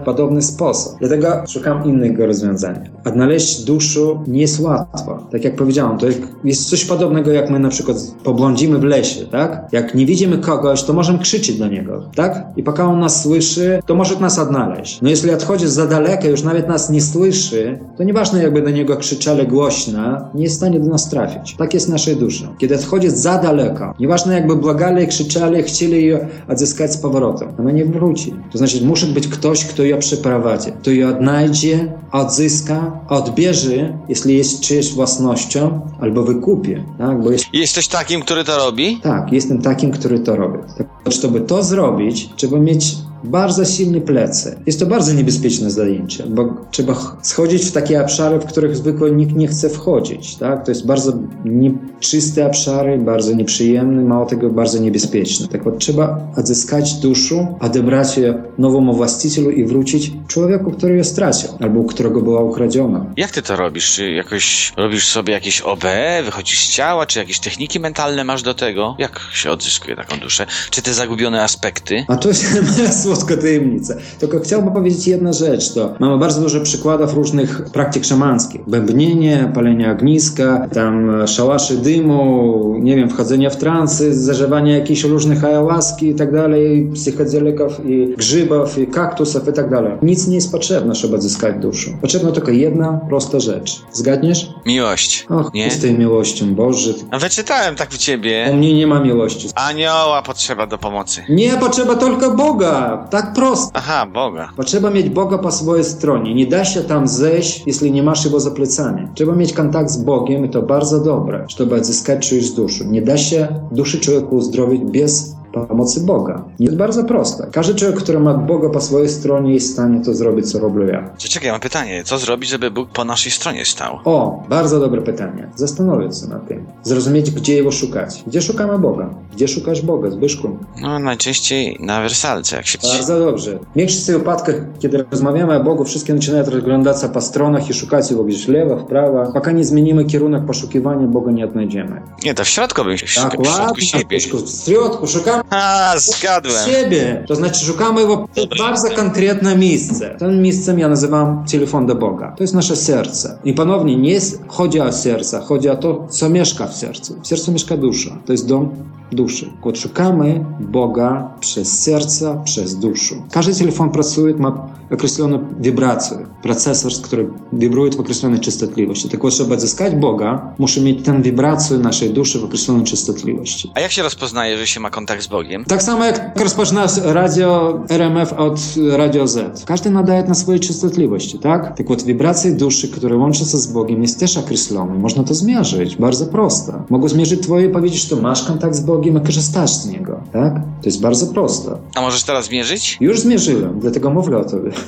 w 0.00 0.04
podobny 0.04 0.42
sposób. 0.42 0.92
Dlatego 1.00 1.28
szukam 1.48 1.84
innego 1.84 2.26
rozwiązania. 2.26 2.80
Odnaleźć 3.04 3.64
duszę 3.64 4.00
nie 4.26 4.40
jest 4.40 4.60
łatwo. 4.60 5.26
Tak 5.32 5.44
jak 5.44 5.56
powiedziałem, 5.56 5.98
to 5.98 6.06
jest 6.44 6.70
coś 6.70 6.84
podobnego, 6.84 7.32
jak 7.32 7.50
my 7.50 7.58
na 7.58 7.68
przykład 7.68 7.96
poblądzimy 8.24 8.78
w 8.78 8.84
lesie, 8.84 9.26
tak? 9.26 9.68
Jak 9.72 9.94
nie 9.94 10.06
widzimy 10.06 10.38
kogoś, 10.38 10.82
to 10.82 10.92
możemy 10.92 11.18
krzyczeć 11.18 11.58
do 11.58 11.68
niego, 11.68 12.10
tak? 12.14 12.46
I 12.56 12.62
poka 12.62 12.84
on 12.84 13.00
nas 13.00 13.22
słyszy, 13.22 13.82
to 13.86 13.94
może 13.94 14.20
nas 14.20 14.38
odnaleźć. 14.38 15.02
No 15.02 15.10
jeśli 15.10 15.30
odchodzi 15.30 15.68
za 15.68 15.86
daleko, 15.86 16.28
już 16.28 16.42
nawet 16.42 16.68
nas 16.68 16.90
nie 16.90 17.00
słyszy, 17.00 17.78
to 17.96 18.04
nieważne 18.04 18.42
jakby 18.42 18.62
do 18.62 18.70
niego 18.70 18.96
krzyczeli 18.96 19.46
głośno, 19.46 20.30
nie 20.34 20.42
jest 20.42 20.54
w 20.54 20.58
stanie 20.58 20.80
do 20.80 20.90
nas 20.90 21.08
trafić. 21.10 21.56
Tak 21.56 21.74
jest 21.74 21.88
naszej 21.88 22.16
duszy. 22.16 22.48
Kiedy 22.58 22.74
odchodzi 22.74 23.10
za 23.10 23.38
daleko, 23.38 23.94
nieważne 24.00 24.34
jakby 24.34 24.56
błagali, 24.56 25.06
krzyczeli, 25.06 25.62
chcieli 25.62 26.06
ją 26.06 26.18
odzyskać 26.48 26.92
z 26.92 26.96
powrotem, 26.96 27.27
ona 27.58 27.70
nie 27.70 27.84
wróci. 27.84 28.34
To 28.52 28.58
znaczy 28.58 28.84
musi 28.84 29.06
być 29.06 29.28
ktoś, 29.28 29.64
kto 29.64 29.84
ją 29.84 29.98
przeprowadzi, 29.98 30.72
kto 30.72 30.90
ją 30.90 31.08
odnajdzie, 31.08 31.92
odzyska, 32.12 33.00
odbierze, 33.08 33.98
jeśli 34.08 34.36
jest 34.36 34.60
czyjeś 34.60 34.94
własnością, 34.94 35.80
albo 36.00 36.22
wykupie, 36.22 36.84
tak? 36.98 37.22
Bo 37.22 37.30
jest... 37.30 37.44
Jesteś 37.52 37.88
takim, 37.88 38.20
który 38.20 38.44
to 38.44 38.56
robi? 38.56 39.00
Tak, 39.02 39.32
jestem 39.32 39.62
takim, 39.62 39.90
który 39.90 40.20
to 40.20 40.36
robi. 40.36 40.58
Tak, 40.78 41.12
żeby 41.12 41.40
to 41.40 41.62
zrobić, 41.62 42.30
trzeba 42.36 42.58
mieć 42.58 42.96
bardzo 43.23 43.65
silne 43.65 44.01
plecy. 44.01 44.59
Jest 44.65 44.79
to 44.79 44.85
bardzo 44.85 45.13
niebezpieczne 45.13 45.71
zajęcie, 45.71 46.23
bo 46.27 46.53
trzeba 46.71 46.95
schodzić 47.21 47.65
w 47.65 47.71
takie 47.71 48.01
obszary, 48.01 48.39
w 48.39 48.45
których 48.45 48.75
zwykle 48.75 49.11
nikt 49.11 49.35
nie 49.35 49.47
chce 49.47 49.69
wchodzić. 49.69 50.35
Tak? 50.35 50.65
To 50.65 50.71
jest 50.71 50.85
bardzo 50.85 51.13
nieczyste 51.45 52.45
obszary, 52.45 52.97
bardzo 52.97 53.33
nieprzyjemne, 53.33 54.03
mało 54.03 54.25
tego 54.25 54.49
bardzo 54.49 54.79
niebezpieczne. 54.79 55.47
Tak 55.47 55.63
вот, 55.63 55.79
trzeba 55.79 56.27
odzyskać 56.37 56.93
duszę, 56.93 57.55
odebrać 57.59 58.17
je 58.17 58.43
nowemu 58.57 58.93
właścicielowi 58.93 59.59
i 59.59 59.65
wrócić 59.65 60.11
człowieku, 60.27 60.71
który 60.71 60.97
ją 60.97 61.03
stracił, 61.03 61.49
albo 61.59 61.79
u 61.79 61.85
którego 61.85 62.21
była 62.21 62.41
ukradziona. 62.41 63.05
Jak 63.17 63.31
ty 63.31 63.41
to 63.41 63.55
robisz? 63.55 63.91
Czy 63.91 64.11
jakoś 64.11 64.73
robisz 64.77 65.07
sobie 65.07 65.33
jakieś 65.33 65.61
OB, 65.61 65.83
wychodzisz 66.25 66.67
z 66.67 66.71
ciała, 66.71 67.05
czy 67.05 67.19
jakieś 67.19 67.39
techniki 67.39 67.79
mentalne 67.79 68.23
masz 68.23 68.41
do 68.41 68.53
tego? 68.53 68.95
Jak 68.99 69.19
się 69.33 69.51
odzyskuje 69.51 69.95
taką 69.95 70.19
duszę? 70.19 70.45
Czy 70.69 70.81
te 70.81 70.93
zagubione 70.93 71.43
aspekty? 71.43 72.05
A 72.07 72.15
to 72.15 72.29
jest 72.29 72.43
moja 72.53 72.91
słodka 73.16 73.36
tajemnica. 73.36 73.94
Tylko 74.18 74.40
chciałbym 74.40 74.72
powiedzieć 74.72 75.06
jedną 75.06 75.32
rzecz, 75.32 75.74
to 75.74 75.94
mamy 75.98 76.18
bardzo 76.18 76.40
dużo 76.40 76.60
przykładów 76.60 77.14
różnych 77.14 77.62
praktyk 77.72 78.04
szamanskich. 78.04 78.60
Bębnienie, 78.66 79.50
palenie 79.54 79.90
ogniska, 79.90 80.68
tam 80.72 81.26
szałaszy 81.26 81.76
dymu, 81.76 82.74
nie 82.80 82.96
wiem, 82.96 83.10
wchodzenie 83.10 83.50
w 83.50 83.56
transy, 83.56 84.14
zażywanie 84.14 84.72
jakichś 84.72 85.04
różnych 85.04 85.44
ayahuaski 85.44 86.08
i 86.08 86.14
tak 86.14 86.32
dalej, 86.32 86.90
psychodelików 86.94 87.86
i 87.86 88.14
grzybów 88.16 88.78
i 88.78 88.86
kaktusów 88.86 89.48
i 89.48 89.52
tak 89.52 89.70
dalej. 89.70 89.92
Nic 90.02 90.26
nie 90.26 90.34
jest 90.34 90.52
potrzebne, 90.52 90.94
żeby 90.94 91.16
odzyskać 91.16 91.56
duszę. 91.56 91.90
Potrzebna 92.00 92.32
tylko 92.32 92.50
jedna 92.50 93.00
prosta 93.08 93.40
rzecz. 93.40 93.82
Zgadniesz? 93.92 94.50
Miłość. 94.66 95.26
Och, 95.30 95.54
nie? 95.54 95.70
z 95.70 95.78
tej 95.78 95.98
miłością, 95.98 96.54
Boże. 96.54 96.90
A 97.10 97.18
wyczytałem 97.18 97.76
tak 97.76 97.90
w 97.90 97.98
ciebie. 97.98 98.48
U 98.52 98.56
mnie 98.56 98.74
nie 98.74 98.86
ma 98.86 99.00
miłości. 99.00 99.48
Anioła 99.54 100.22
potrzeba 100.22 100.66
do 100.66 100.78
pomocy. 100.78 101.24
Nie, 101.28 101.50
potrzeba 101.50 101.94
tylko 101.94 102.30
Boga. 102.30 102.97
Tak 103.10 103.32
prosto. 103.32 103.70
Aha, 103.74 104.06
Boga. 104.14 104.48
Potrzeba 104.56 104.90
mieć 104.90 105.08
Boga 105.08 105.38
po 105.38 105.52
swojej 105.52 105.84
stronie. 105.84 106.34
Nie 106.34 106.46
da 106.46 106.64
się 106.64 106.80
tam 106.80 107.08
zejść, 107.08 107.62
jeśli 107.66 107.92
nie 107.92 108.02
masz 108.02 108.24
Jego 108.24 108.40
za 108.40 108.50
plecami. 108.50 109.08
Trzeba 109.14 109.34
mieć 109.34 109.52
kontakt 109.52 109.90
z 109.90 109.96
Bogiem 109.96 110.44
i 110.44 110.48
to 110.48 110.62
bardzo 110.62 111.00
dobre, 111.00 111.44
żeby 111.56 111.74
odzyskać 111.74 112.28
czyjąś 112.28 112.50
duszę. 112.50 112.84
Nie 112.84 113.02
da 113.02 113.16
się 113.16 113.48
duszy 113.72 114.00
człowieku 114.00 114.36
uzdrowić 114.36 114.82
bez 114.84 115.37
pomocy 115.67 116.01
Boga. 116.01 116.43
Jest 116.59 116.75
bardzo 116.75 117.03
proste. 117.03 117.47
Każdy 117.51 117.75
człowiek, 117.75 117.97
który 117.97 118.19
ma 118.19 118.33
Boga 118.33 118.69
po 118.69 118.81
swojej 118.81 119.09
stronie 119.09 119.53
jest 119.53 119.69
w 119.69 119.73
stanie 119.73 120.01
to 120.05 120.13
zrobić, 120.13 120.51
co 120.51 120.59
robię 120.59 120.85
ja. 120.85 121.09
Czekaj, 121.17 121.51
mam 121.51 121.59
pytanie. 121.59 122.03
Co 122.03 122.17
zrobić, 122.17 122.49
żeby 122.49 122.71
Bóg 122.71 122.89
po 122.89 123.05
naszej 123.05 123.31
stronie 123.31 123.65
stał? 123.65 123.99
O, 124.05 124.43
bardzo 124.49 124.79
dobre 124.79 125.01
pytanie. 125.01 125.49
Zastanowić 125.55 126.19
się 126.19 126.27
nad 126.27 126.47
tym. 126.47 126.65
Zrozumieć, 126.83 127.31
gdzie 127.31 127.55
Jego 127.55 127.71
szukać. 127.71 128.23
Gdzie 128.27 128.41
szukamy 128.41 128.79
Boga? 128.79 129.09
Gdzie 129.33 129.47
szukasz 129.47 129.81
Boga, 129.81 130.09
Zbyszku? 130.09 130.57
No, 130.81 130.99
najczęściej 130.99 131.77
na 131.79 132.01
wersalce, 132.01 132.55
jak 132.55 132.65
się... 132.67 132.77
Bardzo 132.83 133.19
dobrze. 133.19 133.59
W 133.73 133.77
większości 133.77 134.11
wypadkach, 134.11 134.55
kiedy 134.79 135.05
rozmawiamy 135.11 135.57
o 135.59 135.63
Bogu, 135.63 135.83
wszystkie 135.83 136.13
zaczynają 136.13 136.45
rozglądać 136.45 137.01
się 137.01 137.09
po 137.09 137.21
stronach 137.21 137.69
i 137.69 137.73
szukać 137.73 138.11
Jego 138.11 138.23
gdzieś 138.23 138.47
lewo, 138.47 138.77
w 138.77 138.85
prawo. 138.85 139.31
Пока 139.33 139.51
nie 139.51 139.65
zmienimy 139.65 140.05
kierunek 140.05 140.45
poszukiwania, 140.45 141.07
Boga 141.07 141.31
nie 141.31 141.45
odnajdziemy. 141.45 142.01
Nie, 142.23 142.33
to 142.33 142.43
w 142.43 142.47
środku 142.47 142.83
bym 142.83 142.97
się 142.97 143.07
w 143.07 143.15
Tak, 143.15 143.31
środku 143.33 143.43
ładnie, 143.61 143.85
siebie. 143.85 144.19
Zbyszku, 144.19 144.37
w 144.37 144.49
środku 144.49 145.07
szukamy 145.07 145.36
a, 145.50 145.94
zgadłem. 145.96 146.66
siebie. 146.66 147.24
To 147.28 147.34
znaczy 147.34 147.64
szukamy 147.64 148.00
Jego 148.00 148.28
bardzo 148.58 148.90
konkretne 148.90 149.56
miejsce. 149.56 150.16
Tym 150.18 150.42
miejscem 150.42 150.78
ja 150.78 150.88
nazywam 150.88 151.44
telefon 151.50 151.86
do 151.86 151.94
Boga. 151.94 152.34
To 152.36 152.42
jest 152.42 152.54
nasze 152.54 152.76
serce. 152.76 153.38
I 153.44 153.52
ponownie 153.52 153.96
nie 153.96 154.18
chodzi 154.48 154.80
o 154.80 154.92
serce, 154.92 155.40
chodzi 155.40 155.68
o 155.68 155.76
to, 155.76 156.06
co 156.10 156.28
mieszka 156.28 156.66
w 156.66 156.74
sercu. 156.74 157.20
W 157.22 157.26
sercu 157.26 157.52
mieszka 157.52 157.76
dusza. 157.76 158.10
To 158.26 158.32
jest 158.32 158.48
dom 158.48 158.70
duszy. 159.11 159.49
Вот 159.63 159.77
szukamy 159.77 160.45
Boga 160.59 161.31
przez 161.39 161.83
serce, 161.83 162.41
przez 162.45 162.75
duszę. 162.75 163.15
Każdy 163.31 163.55
telefon 163.55 163.89
pracuje, 163.89 164.33
ma 164.33 164.67
określoną 164.91 165.39
wibrację, 165.59 166.17
procesor, 166.41 166.91
który 167.01 167.29
wibruje 167.53 167.91
w 167.91 167.99
określonej 167.99 168.39
częstotliwości. 168.39 169.09
Tak 169.09 169.23
вот, 169.23 169.33
żeby 169.33 169.53
odzyskać 169.53 169.95
Boga, 169.95 170.53
muszę 170.59 170.81
mieć 170.81 171.05
tę 171.05 171.21
wibrację 171.21 171.77
naszej 171.77 172.09
duszy 172.09 172.39
w 172.39 172.43
określonej 172.43 172.83
częstotliwości. 172.83 173.71
A 173.75 173.79
jak 173.79 173.91
się 173.91 174.03
rozpoznaje, 174.03 174.57
że 174.57 174.67
się 174.67 174.79
ma 174.79 174.89
kontakt 174.89 175.23
z 175.23 175.27
Bogiem? 175.27 175.65
Tak 175.65 175.83
samo 175.83 176.05
jak 176.05 176.39
rozpoczynasz 176.39 176.91
radio 177.03 177.79
RMF 177.89 178.33
od 178.33 178.59
Radio 178.91 179.27
Z. 179.27 179.65
Każdy 179.65 179.89
nadaje 179.89 180.23
na 180.23 180.33
swojej 180.33 180.59
częstotliwości, 180.59 181.39
tak? 181.39 181.77
Tak 181.77 181.89
вот, 181.89 182.03
wibracje 182.03 182.51
duszy, 182.51 182.87
które 182.87 183.17
łączą 183.17 183.45
się 183.45 183.57
z 183.57 183.67
Bogiem, 183.67 184.01
jest 184.01 184.19
też 184.19 184.37
określone. 184.37 184.93
Można 184.93 185.23
to 185.23 185.33
zmierzyć. 185.33 185.95
Bardzo 185.95 186.25
proste. 186.25 186.83
Mogę 186.89 187.09
zmierzyć 187.09 187.41
twoje 187.41 187.65
i 187.65 187.69
powiedzieć, 187.69 188.07
że 188.07 188.15
masz 188.15 188.43
kontakt 188.43 188.75
z 188.75 188.81
Bogiem, 188.81 188.96
a 189.16 189.20
korzystasz 189.20 189.70
z 189.70 189.86
niego, 189.86 190.20
tak? 190.32 190.52
To 190.82 190.84
jest 190.88 191.00
bardzo 191.00 191.26
proste. 191.26 191.70
A 191.94 192.00
możesz 192.00 192.22
teraz 192.22 192.50
mierzyć? 192.50 192.96
Już 193.00 193.20
zmierzyłem, 193.20 193.80
dlatego 193.80 194.10
mówię 194.10 194.36
o 194.38 194.44
tobie. 194.44 194.70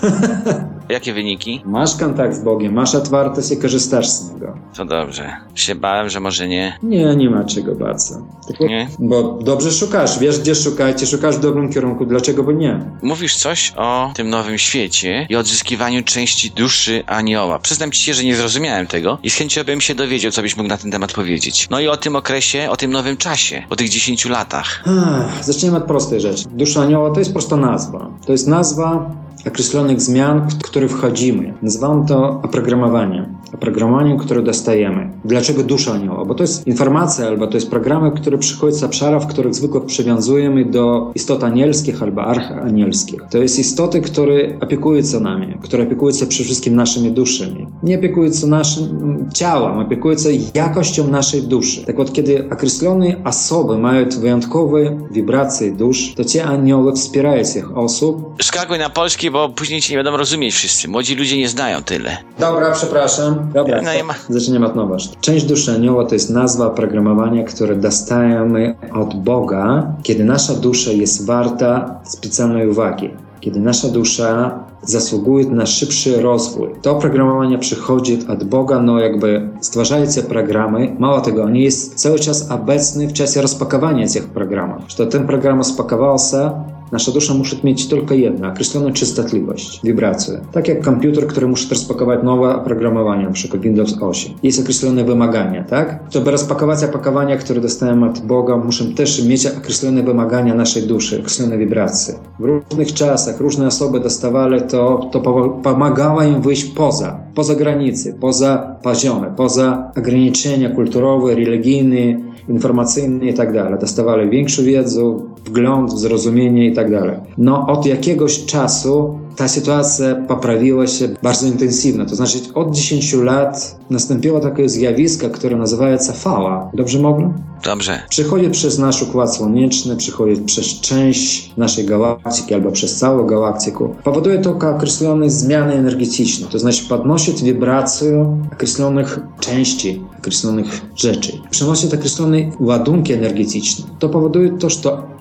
Jakie 0.88 1.12
wyniki? 1.12 1.62
Masz 1.64 1.96
kontakt 1.96 2.34
z 2.36 2.42
Bogiem, 2.42 2.72
masz 2.74 2.94
otwartość 2.94 3.50
i 3.50 3.56
korzystasz 3.56 4.08
z 4.08 4.32
niego. 4.32 4.54
To 4.76 4.84
dobrze. 4.84 5.36
Się 5.54 5.74
bałem, 5.74 6.08
że 6.08 6.20
może 6.20 6.48
nie. 6.48 6.78
Nie, 6.82 7.16
nie 7.16 7.30
ma 7.30 7.44
czego 7.44 7.74
bać 7.74 8.08
się. 8.08 8.14
Tak, 8.48 8.60
Nie? 8.60 8.88
Bo 8.98 9.22
dobrze 9.42 9.72
szukasz, 9.72 10.18
wiesz 10.18 10.38
gdzie 10.40 10.54
szukać 10.54 11.08
szukasz 11.10 11.36
w 11.36 11.40
dobrym 11.40 11.72
kierunku, 11.72 12.06
dlaczego 12.06 12.42
by 12.42 12.54
nie? 12.54 12.80
Mówisz 13.02 13.36
coś 13.36 13.72
o 13.76 14.12
tym 14.14 14.30
nowym 14.30 14.58
świecie 14.58 15.26
i 15.30 15.36
odzyskiwaniu 15.36 16.02
części 16.02 16.50
duszy 16.50 17.02
anioła. 17.06 17.58
Przyznam 17.58 17.90
ci 17.92 18.02
się, 18.02 18.14
że 18.14 18.24
nie 18.24 18.36
zrozumiałem 18.36 18.86
tego 18.86 19.18
i 19.22 19.30
z 19.30 19.34
chęcią 19.34 19.64
bym 19.64 19.80
się 19.80 19.94
dowiedział, 19.94 20.32
co 20.32 20.42
byś 20.42 20.56
mógł 20.56 20.68
na 20.68 20.76
ten 20.76 20.90
temat 20.90 21.12
powiedzieć. 21.12 21.66
No 21.70 21.80
i 21.80 21.88
o 21.88 21.96
tym 21.96 22.16
okresie, 22.16 22.70
o 22.70 22.76
tym 22.76 22.90
nowym 22.90 23.16
czasie, 23.16 23.62
o 23.70 23.76
tych 23.76 23.88
10 23.88 24.24
latach. 24.24 24.84
Ach, 24.86 25.44
Zacznijmy 25.44 25.79
od 25.80 25.86
prostej 25.86 26.20
rzeczy. 26.20 26.44
Dusza 26.52 26.82
anioła 26.82 27.10
to 27.10 27.18
jest 27.18 27.32
prosta 27.32 27.56
nazwa. 27.56 28.06
To 28.26 28.32
jest 28.32 28.48
nazwa 28.48 29.10
określonych 29.46 30.00
zmian, 30.00 30.48
w 30.50 30.62
które 30.62 30.88
wchodzimy. 30.88 31.54
Nazywam 31.62 32.06
to 32.06 32.40
oprogramowaniem. 32.42 33.26
Oprogramowaniem, 33.54 34.18
które 34.18 34.42
dostajemy. 34.42 35.10
Dlaczego 35.24 35.62
dusza 35.62 35.92
anioła? 35.92 36.24
Bo 36.24 36.34
to 36.34 36.42
jest 36.42 36.66
informacja 36.66 37.26
albo 37.26 37.46
to 37.46 37.54
jest 37.54 37.70
programy, 37.70 38.10
które 38.10 38.38
przychodzą 38.38 38.78
z 38.78 38.82
obszarów, 38.82 39.26
których 39.26 39.54
zwykle 39.54 39.80
przywiązujemy 39.80 40.64
do 40.64 41.10
istot 41.14 41.44
anielskich 41.44 42.02
albo 42.02 42.22
archanielskich. 42.22 43.20
To 43.30 43.38
jest 43.38 43.58
istoty, 43.58 44.00
które 44.00 44.58
opiekują 44.60 45.02
się 45.02 45.20
nami, 45.20 45.54
które 45.62 45.82
opiekują 45.82 46.12
się 46.12 46.26
przede 46.26 46.44
wszystkim 46.44 46.76
naszymi 46.76 47.12
duszami. 47.12 47.66
Nie 47.82 47.98
opiekują 47.98 48.32
się 48.32 48.46
naszym 48.46 49.28
ciałem, 49.34 49.78
opiekują 49.78 50.18
się 50.18 50.28
jakością 50.54 51.08
naszej 51.08 51.42
duszy. 51.42 51.86
Tak 51.86 52.00
od 52.00 52.12
kiedy 52.12 52.48
określone 52.52 53.24
osoby 53.24 53.78
mają 53.78 54.06
wyjątkowe 54.20 55.08
wibracje 55.10 55.72
dusz, 55.72 56.14
to 56.14 56.24
ci 56.24 56.40
anioły 56.40 56.92
wspierają 56.92 57.44
tych 57.54 57.78
osób. 57.78 58.34
Skakuj 58.42 58.78
na 58.78 58.90
polski, 58.90 59.29
bo 59.30 59.48
później 59.48 59.80
cię 59.80 59.94
nie 59.96 60.02
będą 60.04 60.16
rozumieć 60.18 60.54
wszyscy. 60.54 60.88
Młodzi 60.88 61.14
ludzie 61.16 61.38
nie 61.38 61.48
znają 61.48 61.82
tyle. 61.82 62.16
Dobra, 62.38 62.70
przepraszam. 62.72 63.50
Dobra, 63.54 63.80
No 63.82 64.04
ma- 64.04 64.14
zaczniemy 64.28 64.66
od 64.66 64.76
nowa. 64.76 64.96
Część 65.20 65.44
duszy 65.44 65.72
anioła 65.72 66.06
to 66.06 66.14
jest 66.14 66.30
nazwa 66.30 66.66
oprogramowania, 66.66 67.44
które 67.44 67.76
dostajemy 67.76 68.74
od 68.94 69.14
Boga, 69.14 69.92
kiedy 70.02 70.24
nasza 70.24 70.54
dusza 70.54 70.90
jest 70.92 71.26
warta 71.26 72.00
specjalnej 72.04 72.68
uwagi. 72.68 73.10
kiedy 73.40 73.60
nasza 73.60 73.88
dusza 73.88 74.58
zasługuje 74.82 75.46
na 75.46 75.66
szybszy 75.66 76.22
rozwój. 76.22 76.68
To 76.82 76.90
oprogramowanie 76.90 77.58
przychodzi 77.58 78.18
od 78.28 78.44
Boga, 78.44 78.80
no 78.80 78.98
jakby 79.00 79.48
stwarzając 79.60 80.14
te 80.14 80.22
programy, 80.22 80.96
mało 80.98 81.20
tego, 81.20 81.42
on 81.44 81.56
jest 81.56 81.94
cały 81.94 82.18
czas 82.18 82.50
obecny 82.50 83.06
w 83.06 83.12
czasie 83.12 83.42
rozpakowania 83.42 84.08
tych 84.08 84.28
programów. 84.28 84.82
Że 84.98 85.06
ten 85.06 85.26
program 85.26 85.58
rozpakował 85.58 86.18
się, 86.18 86.50
Nasza 86.92 87.12
dusza 87.12 87.34
musi 87.34 87.56
mieć 87.64 87.86
tylko 87.86 88.14
jedno, 88.14 88.48
określoną 88.48 88.92
częstotliwość, 88.92 89.80
wibrację. 89.84 90.40
Tak 90.52 90.68
jak 90.68 90.84
komputer, 90.84 91.26
który 91.26 91.46
musi 91.46 91.70
rozpakować 91.70 92.22
nowe 92.22 92.56
oprogramowanie, 92.56 93.28
przykład 93.32 93.62
Windows 93.62 94.02
8. 94.02 94.32
Jest 94.42 94.60
określone 94.60 95.04
wymagania, 95.04 95.64
tak? 95.64 96.00
Żeby 96.10 96.30
rozpakować 96.30 96.84
opakowania, 96.84 97.36
które 97.36 97.60
dostajemy 97.60 98.06
od 98.06 98.18
Boga, 98.18 98.56
muszą 98.56 98.94
też 98.94 99.24
mieć 99.24 99.46
określone 99.46 100.02
wymagania 100.02 100.54
naszej 100.54 100.82
duszy, 100.82 101.18
określone 101.18 101.58
wibracje. 101.58 102.14
W 102.40 102.44
różnych 102.44 102.94
czasach 102.94 103.40
różne 103.40 103.66
osoby 103.66 104.00
dostawali 104.00 104.60
to, 104.62 105.08
to 105.12 105.20
pomagało 105.62 106.22
im 106.22 106.42
wyjść 106.42 106.64
poza, 106.64 107.20
poza 107.34 107.54
granice, 107.54 108.12
poza 108.12 108.76
poziomy, 108.82 109.26
poza 109.36 109.92
ograniczenia 109.96 110.70
kulturowe, 110.70 111.34
religijne, 111.34 112.29
informacyjne 112.48 113.26
i 113.26 113.34
tak 113.34 113.52
dalej. 113.52 113.78
Dostawali 113.80 114.30
większą 114.30 114.62
wiedzę, 114.62 115.18
wgląd, 115.44 115.98
zrozumienie 115.98 116.66
i 116.66 116.72
tak 116.72 116.90
dalej. 116.90 117.16
No 117.38 117.66
od 117.66 117.86
jakiegoś 117.86 118.44
czasu 118.44 119.19
ta 119.36 119.48
sytuacja 119.48 120.14
poprawiła 120.14 120.86
się 120.86 121.08
bardzo 121.22 121.46
intensywnie. 121.46 122.06
To 122.06 122.16
znaczy 122.16 122.38
od 122.54 122.74
10 122.74 123.12
lat 123.12 123.76
nastąpiło 123.90 124.40
takie 124.40 124.68
zjawisko, 124.68 125.30
które 125.30 125.56
nazywa 125.56 125.98
się 125.98 126.12
fala. 126.12 126.70
Dobrze 126.74 126.98
mogę? 126.98 127.32
Dobrze. 127.64 128.02
Przychodzi 128.08 128.50
przez 128.50 128.78
nasz 128.78 129.02
układ 129.02 129.36
słoneczny, 129.36 129.96
przychodzi 129.96 130.42
przez 130.42 130.66
część 130.80 131.52
naszej 131.56 131.84
galaktyki 131.84 132.54
albo 132.54 132.72
przez 132.72 132.96
całą 132.96 133.26
galaktykę. 133.26 133.88
Powoduje 134.04 134.38
to 134.38 134.50
określone 134.50 135.30
zmiany 135.30 135.74
energetyczne, 135.74 136.46
to 136.46 136.58
znaczy 136.58 136.84
podnosi 136.88 137.32
wibrację 137.32 138.38
określonych 138.52 139.20
części, 139.40 140.02
określonych 140.18 140.80
rzeczy. 140.96 141.32
Przynosi 141.50 141.86
określone 141.86 142.38
ładunki 142.60 143.12
energetyczne. 143.12 143.84
To 143.98 144.08
powoduje 144.08 144.50
to, 144.58 144.70
że 144.70 144.80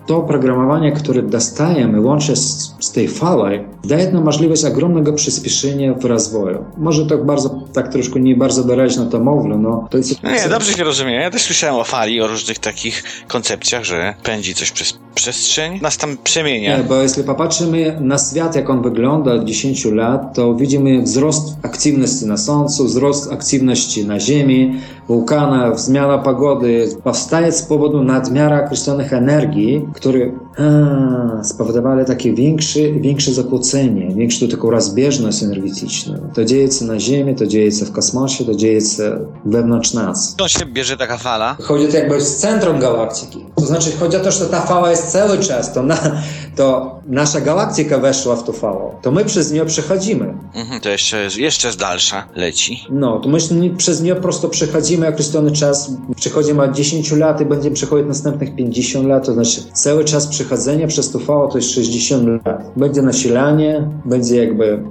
to 0.10 0.18
oprogramowanie, 0.18 0.92
które 0.92 1.22
dostajemy 1.22 2.02
łącznie 2.02 2.36
z, 2.36 2.76
z 2.80 2.92
tej 2.92 3.08
fali, 3.08 3.60
daje 3.84 4.12
nam 4.12 4.24
możliwość 4.24 4.66
ogromnego 4.66 5.14
przyspieszenia 5.14 5.94
w 5.94 6.06
rozwoju. 6.06 6.66
Może 6.78 7.06
tak 7.06 7.26
bardzo, 7.26 7.50
tak 7.74 7.92
troszkę 7.92 8.20
nie 8.20 8.36
bardzo 8.36 8.64
doraźno 8.64 9.06
to 9.06 9.20
mówię, 9.20 9.58
no 9.58 9.88
to 9.92 9.98
jest... 9.98 10.24
No 10.24 10.32
nie, 10.32 10.50
dobrze 10.50 10.74
się 10.74 10.84
rozumiem. 10.84 11.22
Ja 11.22 11.32
też 11.32 11.42
słyszałem 11.42 11.76
o 11.76 11.84
fali, 11.84 12.22
o 12.22 12.28
różnych 12.28 12.60
takich 12.60 13.04
koncepcjach, 13.28 13.84
że 13.84 14.14
pędzi 14.24 14.56
coś 14.56 14.72
przez 14.72 15.00
przestrzeń, 15.16 15.80
nas 15.82 15.98
tam 15.98 16.18
przemienia. 16.24 16.78
Nie, 16.78 16.84
bo 16.84 17.02
jeśli 17.02 17.24
popatrzymy 17.24 17.98
na 18.02 18.18
świat, 18.18 18.56
jak 18.56 18.70
on 18.70 18.82
wygląda 18.82 19.34
od 19.34 19.44
10 19.46 19.86
lat, 19.86 20.36
to 20.36 20.56
widzimy 20.56 21.02
wzrost 21.02 21.58
aktywności 21.64 22.26
na 22.26 22.38
Słońcu, 22.38 22.86
wzrost 22.86 23.34
aktywności 23.34 24.06
na 24.06 24.20
Ziemi, 24.20 24.80
wulkanach, 25.10 25.80
zmiana 25.80 26.18
pogody 26.18 26.90
powstaje 27.04 27.52
z 27.52 27.64
powodu 27.64 28.04
nadmiaru 28.04 28.66
określonych 28.66 29.14
energii, 29.14 29.90
które 29.94 30.32
a, 30.60 31.44
spowodowały 31.44 32.06
takie 32.06 32.34
większe, 32.34 32.80
większe 32.92 33.34
zakłócenie, 33.34 34.16
większą 34.16 34.48
taką 34.48 34.72
rozbieżność 34.72 35.44
energetyczną. 35.44 36.32
To 36.34 36.46
dzieje 36.46 36.72
się 36.72 36.86
na 36.86 37.00
Ziemi, 37.00 37.36
to 37.36 37.48
dzieje 37.48 37.72
się 37.72 37.86
w 37.86 37.92
kosmosie, 37.92 38.46
to 38.46 38.56
dzieje 38.56 38.82
się 38.82 39.20
wewnątrz 39.46 39.94
nas. 39.94 40.32
Skąd 40.32 40.52
się 40.52 40.66
bierze 40.66 40.98
taka 40.98 41.18
fala? 41.18 41.58
Chodzi 41.62 41.88
to 41.88 41.98
jakby 41.98 42.22
z 42.22 42.38
centrum 42.38 42.80
galaktyki. 42.80 43.46
To 43.56 43.66
znaczy 43.66 43.92
chodzi 44.00 44.18
o 44.18 44.20
to, 44.20 44.32
że 44.32 44.46
ta 44.46 44.62
fala 44.62 44.92
jest 44.92 45.08
cały 45.08 45.38
czas, 45.38 45.74
to, 45.74 45.84
na, 45.84 45.98
to 46.56 47.00
nasza 47.08 47.42
galaktyka 47.42 47.98
weszła 47.98 48.36
w 48.36 48.44
tą 48.44 48.54
falę, 48.54 48.80
to 49.02 49.12
my 49.12 49.26
przez 49.26 49.52
nią 49.52 49.66
przechodzimy. 49.66 50.34
Mhm, 50.56 50.82
to 50.82 50.90
jeszcze, 50.90 51.28
jeszcze 51.38 51.72
z 51.72 51.78
dalsza 51.78 52.28
leci. 52.36 52.88
No, 52.90 53.20
to 53.20 53.30
my 53.30 53.40
przez 53.78 54.02
nią 54.02 54.16
prosto 54.16 54.50
przechodzimy 54.50 55.08
określony 55.08 55.52
czas, 55.52 55.92
przechodzimy 56.16 56.64
od 56.64 56.76
10 56.76 57.12
lat 57.12 57.42
i 57.42 57.46
będziemy 57.46 57.76
przechodzić 57.76 58.08
następnych 58.08 58.56
50 58.56 59.08
lat, 59.08 59.26
to 59.26 59.34
znaczy 59.34 59.62
cały 59.74 60.06
czas 60.06 60.28
przechodzenia 60.50 60.88
przez 60.88 61.12
tą 61.12 61.20
falę 61.20 61.48
to 61.52 61.58
jest 61.58 61.72
60 61.72 62.46
lat. 62.46 62.72
Będzie 62.78 63.02
nasilanie, 63.02 63.90
będzie 64.06 64.36
jakby 64.36 64.84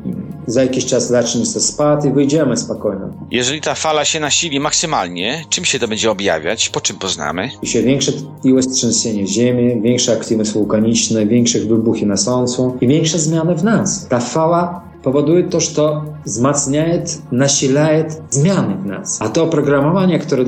za 0.47 0.63
jakiś 0.63 0.87
czas 0.87 1.09
zacznie 1.09 1.47
się 1.47 1.61
spad 1.61 2.05
i 2.05 2.11
wyjdziemy 2.11 2.57
spokojnie. 2.57 3.05
Jeżeli 3.31 3.61
ta 3.61 3.75
fala 3.75 4.05
się 4.05 4.21
nasili 4.21 4.61
maksymalnie, 4.61 5.45
czym 5.49 5.65
się 5.65 5.79
to 5.79 5.89
będzie 5.89 6.11
objawiać? 6.11 6.69
Po 6.69 6.81
czym 6.81 6.97
poznamy? 6.97 7.51
I 7.63 7.67
się 7.67 7.83
większe 7.83 8.13
ilość 8.45 8.69
trzęsienia 8.69 9.27
ziemi, 9.27 9.83
większa 9.83 10.13
aktywność 10.13 10.53
wulkaniczna, 10.53 11.27
większe 11.27 11.61
wybuchy 11.61 12.07
na 12.07 12.17
Słońcu 12.17 12.77
i 12.81 12.89
większe 12.89 13.19
zmiany 13.19 13.55
w 13.55 13.65
nas. 13.65 14.09
Ta 14.09 14.21
fala 14.21 14.89
powoduje 15.03 15.45
to, 15.45 15.61
że 15.61 15.71
wzmacniaje, 16.29 17.05
nasilaje 17.33 18.05
zmiany 18.31 18.77
w 18.77 18.87
nas. 18.87 19.19
A 19.23 19.29
to 19.29 19.43
oprogramowanie, 19.45 20.19
które 20.19 20.45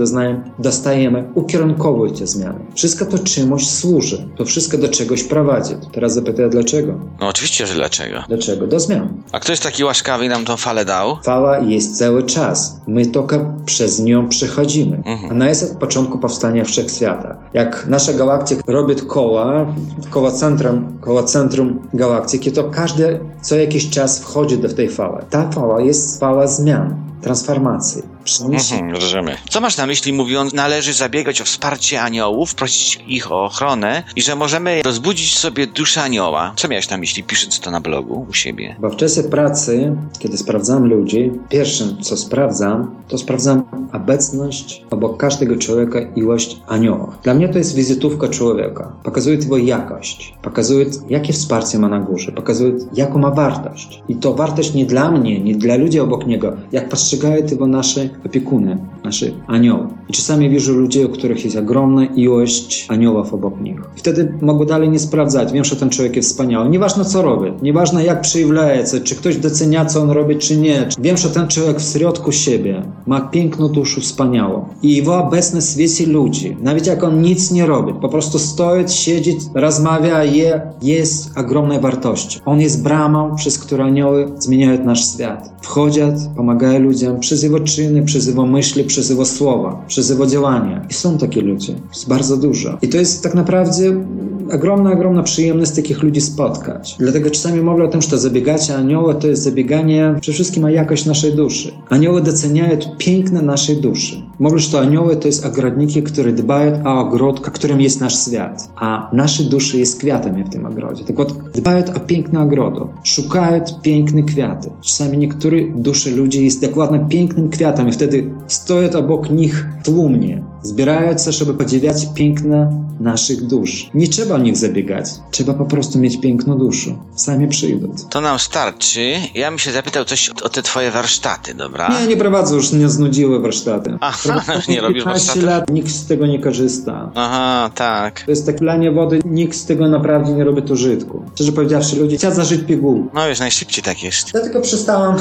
dostajemy, 0.59 1.31
ukierunkowuje 1.35 2.13
te 2.13 2.27
zmiany. 2.27 2.59
Wszystko 2.75 3.07
to 3.07 3.19
czemuś 3.19 3.67
służy. 3.67 4.29
To 4.37 4.45
wszystko 4.45 4.79
do 4.79 4.89
czegoś 4.89 5.25
prowadzi. 5.25 5.75
Teraz 5.93 6.15
zapytaj, 6.15 6.51
dlaczego? 6.51 6.93
No 7.21 7.29
oczywiście, 7.29 7.67
że 7.67 7.75
dlaczego. 7.75 8.23
Dlaczego? 8.29 8.67
Do 8.67 8.81
zmian. 8.81 9.09
A 9.33 9.41
kto 9.41 9.53
jest 9.53 9.63
taki 9.63 9.85
łaskawy 9.85 10.29
nam 10.29 10.45
tą 10.45 10.57
falę 10.57 10.85
dał? 10.85 11.17
Fala 11.23 11.59
jest 11.59 11.99
cały 11.99 12.23
czas. 12.23 12.81
My 12.87 13.07
tylko 13.07 13.37
przez 13.67 14.01
nią 14.01 14.29
przechodzimy. 14.29 14.97
Mhm. 14.97 15.33
Ona 15.33 15.49
jest 15.49 15.73
od 15.73 15.79
początku 15.79 16.19
powstania 16.19 16.65
wszechświata. 16.65 17.37
Jak 17.55 17.87
nasza 17.87 18.13
galaktyka 18.13 18.63
robi 18.67 18.97
koła, 18.97 19.67
koło 20.11 20.33
centrum, 20.33 20.99
koło 21.01 21.23
centrum 21.23 21.89
galaktyki, 21.95 22.53
to 22.53 22.65
każdy 22.65 23.21
co 23.43 23.57
jakiś 23.57 23.91
czas 23.91 24.21
wchodzi 24.21 24.59
do 24.59 24.69
tej 24.69 24.89
fali. 24.89 25.17
Ta 25.31 25.51
fala 25.51 25.70
jest 25.79 26.21
fala 26.21 26.47
zmian, 26.47 27.10
transformacji. 27.23 28.03
Mhm, 28.41 28.91
rozumiem. 28.95 29.37
Co 29.51 29.61
masz 29.61 29.77
na 29.77 29.87
myśli 29.87 30.13
mówiąc, 30.13 30.55
należy 30.55 30.93
zabiegać 30.93 31.41
o 31.41 31.45
wsparcie 31.45 32.03
aniołów, 32.03 32.55
prosić 32.55 33.05
ich 33.07 33.33
o 33.33 33.45
ochronę 33.45 34.03
i 34.17 34.23
że 34.23 34.37
możemy 34.37 34.83
rozbudzić 34.83 35.39
sobie 35.39 35.67
duszę 35.67 36.03
anioła? 36.03 36.53
Co 36.57 36.69
miałeś 36.69 36.91
na 36.91 36.97
myśli, 36.97 37.23
pisząc 37.23 37.61
to 37.61 37.71
na 37.71 37.81
blogu 37.81 38.27
u 38.31 38.35
siebie? 38.35 38.77
Bo 38.81 38.91
w 38.91 38.97
czasie 38.97 39.23
pracy, 39.23 39.97
kiedy 40.19 40.39
sprawdzam 40.39 40.87
ludzi, 40.87 41.33
pierwszym 41.49 42.03
co 42.03 42.17
sprawdzam, 42.17 42.95
to 43.09 43.19
sprawdzam 43.19 43.65
obecność 43.93 44.85
obok 44.91 45.17
każdego 45.17 45.57
człowieka 45.57 46.01
ilość 46.17 46.61
aniołów. 46.67 47.15
Dla 47.23 47.35
mnie 47.35 47.49
to 47.49 47.59
jest 47.59 47.75
wizytówka 47.75 48.29
człowieka. 48.29 48.93
Pokazuje 49.03 49.37
jego 49.37 49.57
jakość, 49.57 50.35
pokazuje 50.43 50.87
jakie 51.09 51.33
wsparcie 51.33 51.79
ma 51.79 51.89
na 51.89 52.01
górze, 52.01 52.33
pokazuje 52.33 52.73
jaką 52.95 53.19
ma 53.19 53.31
wartość. 53.31 54.03
I 54.09 54.17
to 54.17 54.35
wartość 54.35 54.75
nie 54.75 54.87
dla 54.87 55.11
mnie, 55.11 55.41
nie 55.41 55.55
dla 55.55 55.77
ludzi 55.77 56.01
obok 56.01 56.27
niego, 56.27 56.57
jak 56.73 56.89
postrzegają 57.11 57.47
tego 57.47 57.67
nasze 57.67 58.09
opiekuny, 58.27 58.79
nasze 59.05 59.27
anioły. 59.47 59.87
I 60.09 60.13
czasami 60.13 60.51
widzę 60.51 60.73
ludzi, 60.73 61.05
u 61.05 61.09
których 61.09 61.45
jest 61.45 61.57
ogromna 61.57 62.05
ilość 62.05 62.87
aniołów 62.89 63.35
obok 63.35 63.61
nich. 63.61 63.81
Wtedy 63.97 64.35
mogę 64.41 64.67
dalej 64.67 64.89
nie 64.91 64.99
sprawdzać. 64.99 65.53
Wiem, 65.53 65.65
że 65.65 65.77
ten 65.77 65.91
człowiek 65.91 66.17
jest 66.17 66.31
wspaniały. 66.31 66.69
Nieważne 66.69 67.05
co 67.05 67.23
robi, 67.23 67.53
nieważne 67.63 68.05
jak 68.05 68.21
przejawia 68.21 68.87
się, 68.87 69.01
czy 69.01 69.17
ktoś 69.17 69.37
docenia, 69.37 69.85
co 69.85 70.03
on 70.03 70.11
robi, 70.11 70.37
czy 70.37 70.57
nie. 70.57 70.89
Wiem, 71.01 71.17
że 71.17 71.31
ten 71.31 71.49
człowiek 71.49 71.81
w 71.81 71.93
środku 71.93 72.33
siebie 72.33 72.83
ma 73.07 73.21
piękną 73.21 73.69
duszę 73.69 74.01
wspaniałą. 74.01 74.65
I 74.83 74.97
jego 74.97 75.19
obecność 75.19 75.71
świeci 75.71 76.07
ludzi. 76.07 76.57
Nawet 76.63 76.87
jak 76.87 77.05
on 77.05 77.23
nic 77.23 77.51
nie 77.51 77.67
robi, 77.67 77.93
po 78.01 78.09
prostu 78.09 78.39
stoi, 78.39 78.89
siedzi, 78.89 79.39
rozmawia, 79.55 80.25
je, 80.25 80.61
jest 80.83 81.39
ogromnej 81.39 81.81
wartości. 81.81 82.41
On 82.45 82.61
jest 82.61 82.83
bramą, 82.83 83.37
przez 83.37 83.59
którą 83.59 83.85
anioły 83.85 84.33
zmieniają 84.39 84.85
nasz 84.85 85.13
świat. 85.15 85.53
Wchodzą, 85.63 86.13
pomagają 86.37 86.79
ludziom 86.79 87.00
przez 87.21 87.43
jego 87.43 87.61
czyny, 87.61 88.03
jego 88.27 88.47
myśli, 88.47 88.85
jego 89.11 89.25
słowa, 89.25 89.85
jego 90.11 90.27
działania. 90.27 90.87
I 90.91 90.95
są 90.95 91.19
takie 91.19 91.41
ludzie. 91.41 91.75
Jest 91.89 92.09
bardzo 92.09 92.37
dużo. 92.37 92.79
I 92.83 92.89
to 92.89 92.97
jest 92.97 93.23
tak 93.23 93.35
naprawdę 93.35 94.05
ogromna, 94.52 94.92
ogromna 94.92 95.24
przyjemność 95.24 95.72
takich 95.72 96.04
ludzi 96.04 96.22
spotkać. 96.22 96.96
Dlatego 97.00 97.30
czasami 97.30 97.62
mówię 97.62 97.84
o 97.84 97.88
tym, 97.88 98.02
że 98.02 98.10
to 98.10 98.18
zabieganie 98.18 98.76
anioła 98.76 99.14
to 99.14 99.28
jest 99.28 99.44
zabieganie 99.44 100.16
przede 100.22 100.36
wszystkim 100.36 100.66
o 100.66 100.70
jakość 100.70 101.06
naszej 101.06 101.34
duszy. 101.34 101.72
Anioły 101.90 102.22
doceniają 102.22 102.78
piękne 102.98 103.42
naszej 103.42 103.78
duszy. 103.78 104.16
Mówię, 104.40 104.60
że 104.60 104.80
anioły 104.80 105.16
to 105.16 105.28
jest 105.28 105.46
ogrodniki, 105.46 106.04
które 106.04 106.34
dbają 106.34 106.84
o 106.84 107.00
ogród, 107.00 107.40
którym 107.40 107.82
jest 107.82 108.02
nasz 108.02 108.26
świat. 108.26 108.70
A 108.76 109.10
nasze 109.14 109.44
duszy 109.44 109.80
jest 109.80 110.00
kwiatami 110.00 110.44
w 110.44 110.50
tym 110.50 110.66
ogrodzie. 110.66 111.04
Tak 111.04 111.16
вот, 111.16 111.34
dbają 111.54 111.84
o 111.96 112.00
piękne 112.00 112.42
ogrodu. 112.42 112.88
Szukają 113.04 113.62
piękne 113.82 114.24
kwiaty. 114.24 114.70
Czasami 114.82 115.18
niektóre 115.18 115.58
dusze 115.76 116.10
ludzi 116.10 116.46
jest 116.46 116.62
dokładnie 116.62 117.06
pięknym 117.10 117.50
kwiatem 117.50 117.88
i 117.88 117.92
wtedy 117.92 118.30
stoją 118.48 118.90
obok 118.92 119.30
nich 119.30 119.68
tłumnie 119.84 120.44
Zbierając, 120.63 121.27
żeby 121.27 121.55
podziwiać 121.55 122.09
piękno 122.15 122.73
naszych 123.01 123.47
dusz. 123.47 123.91
Nie 123.95 124.09
trzeba 124.09 124.35
o 124.35 124.39
nich 124.39 124.57
zabiegać. 124.57 125.07
Trzeba 125.31 125.55
po 125.55 125.65
prostu 125.65 125.99
mieć 125.99 126.21
piękną 126.21 126.59
duszę. 126.59 126.97
Sami 127.15 127.49
przyjdą. 127.49 127.95
To 128.11 128.21
nam 128.21 128.39
starczy. 128.39 129.13
Ja 129.35 129.51
bym 129.51 129.59
się 129.59 129.73
zapytał 129.73 130.05
coś 130.05 130.31
o 130.43 130.49
te 130.49 130.63
twoje 130.63 130.91
warsztaty, 130.91 131.55
dobra? 131.55 131.89
Nie, 132.01 132.07
nie 132.07 132.17
prowadzę, 132.17 132.55
już 132.55 132.73
nie 132.73 132.89
znudziły 132.89 133.41
warsztaty. 133.41 133.99
Aha, 134.01 134.43
nie 134.69 134.81
robisz 134.81 135.05
15 135.05 135.27
warsztatów? 135.27 135.45
lat 135.45 135.71
nikt 135.71 135.91
z 135.91 136.07
tego 136.07 136.27
nie 136.27 136.39
korzysta. 136.39 137.11
Aha, 137.15 137.71
tak. 137.75 138.21
To 138.21 138.31
jest 138.31 138.47
takie 138.47 138.65
lanie 138.65 138.93
wody, 138.93 139.21
nikt 139.25 139.57
z 139.57 139.67
tego 139.67 139.89
naprawdę 139.89 140.33
nie 140.33 140.45
robi 140.45 140.73
użytku. 140.73 141.23
Szczerze 141.35 141.53
powiedziawszy, 141.53 141.97
ludzie 141.97 142.17
chcą 142.17 142.35
zażyć 142.35 142.67
pigułkę. 142.67 143.11
No 143.15 143.27
wiesz, 143.29 143.41
najszybciej 143.41 143.85
tak 143.85 144.03
jest. 144.03 144.35
Ja 144.35 144.41
tylko 144.41 144.61
przestałam 144.61 145.17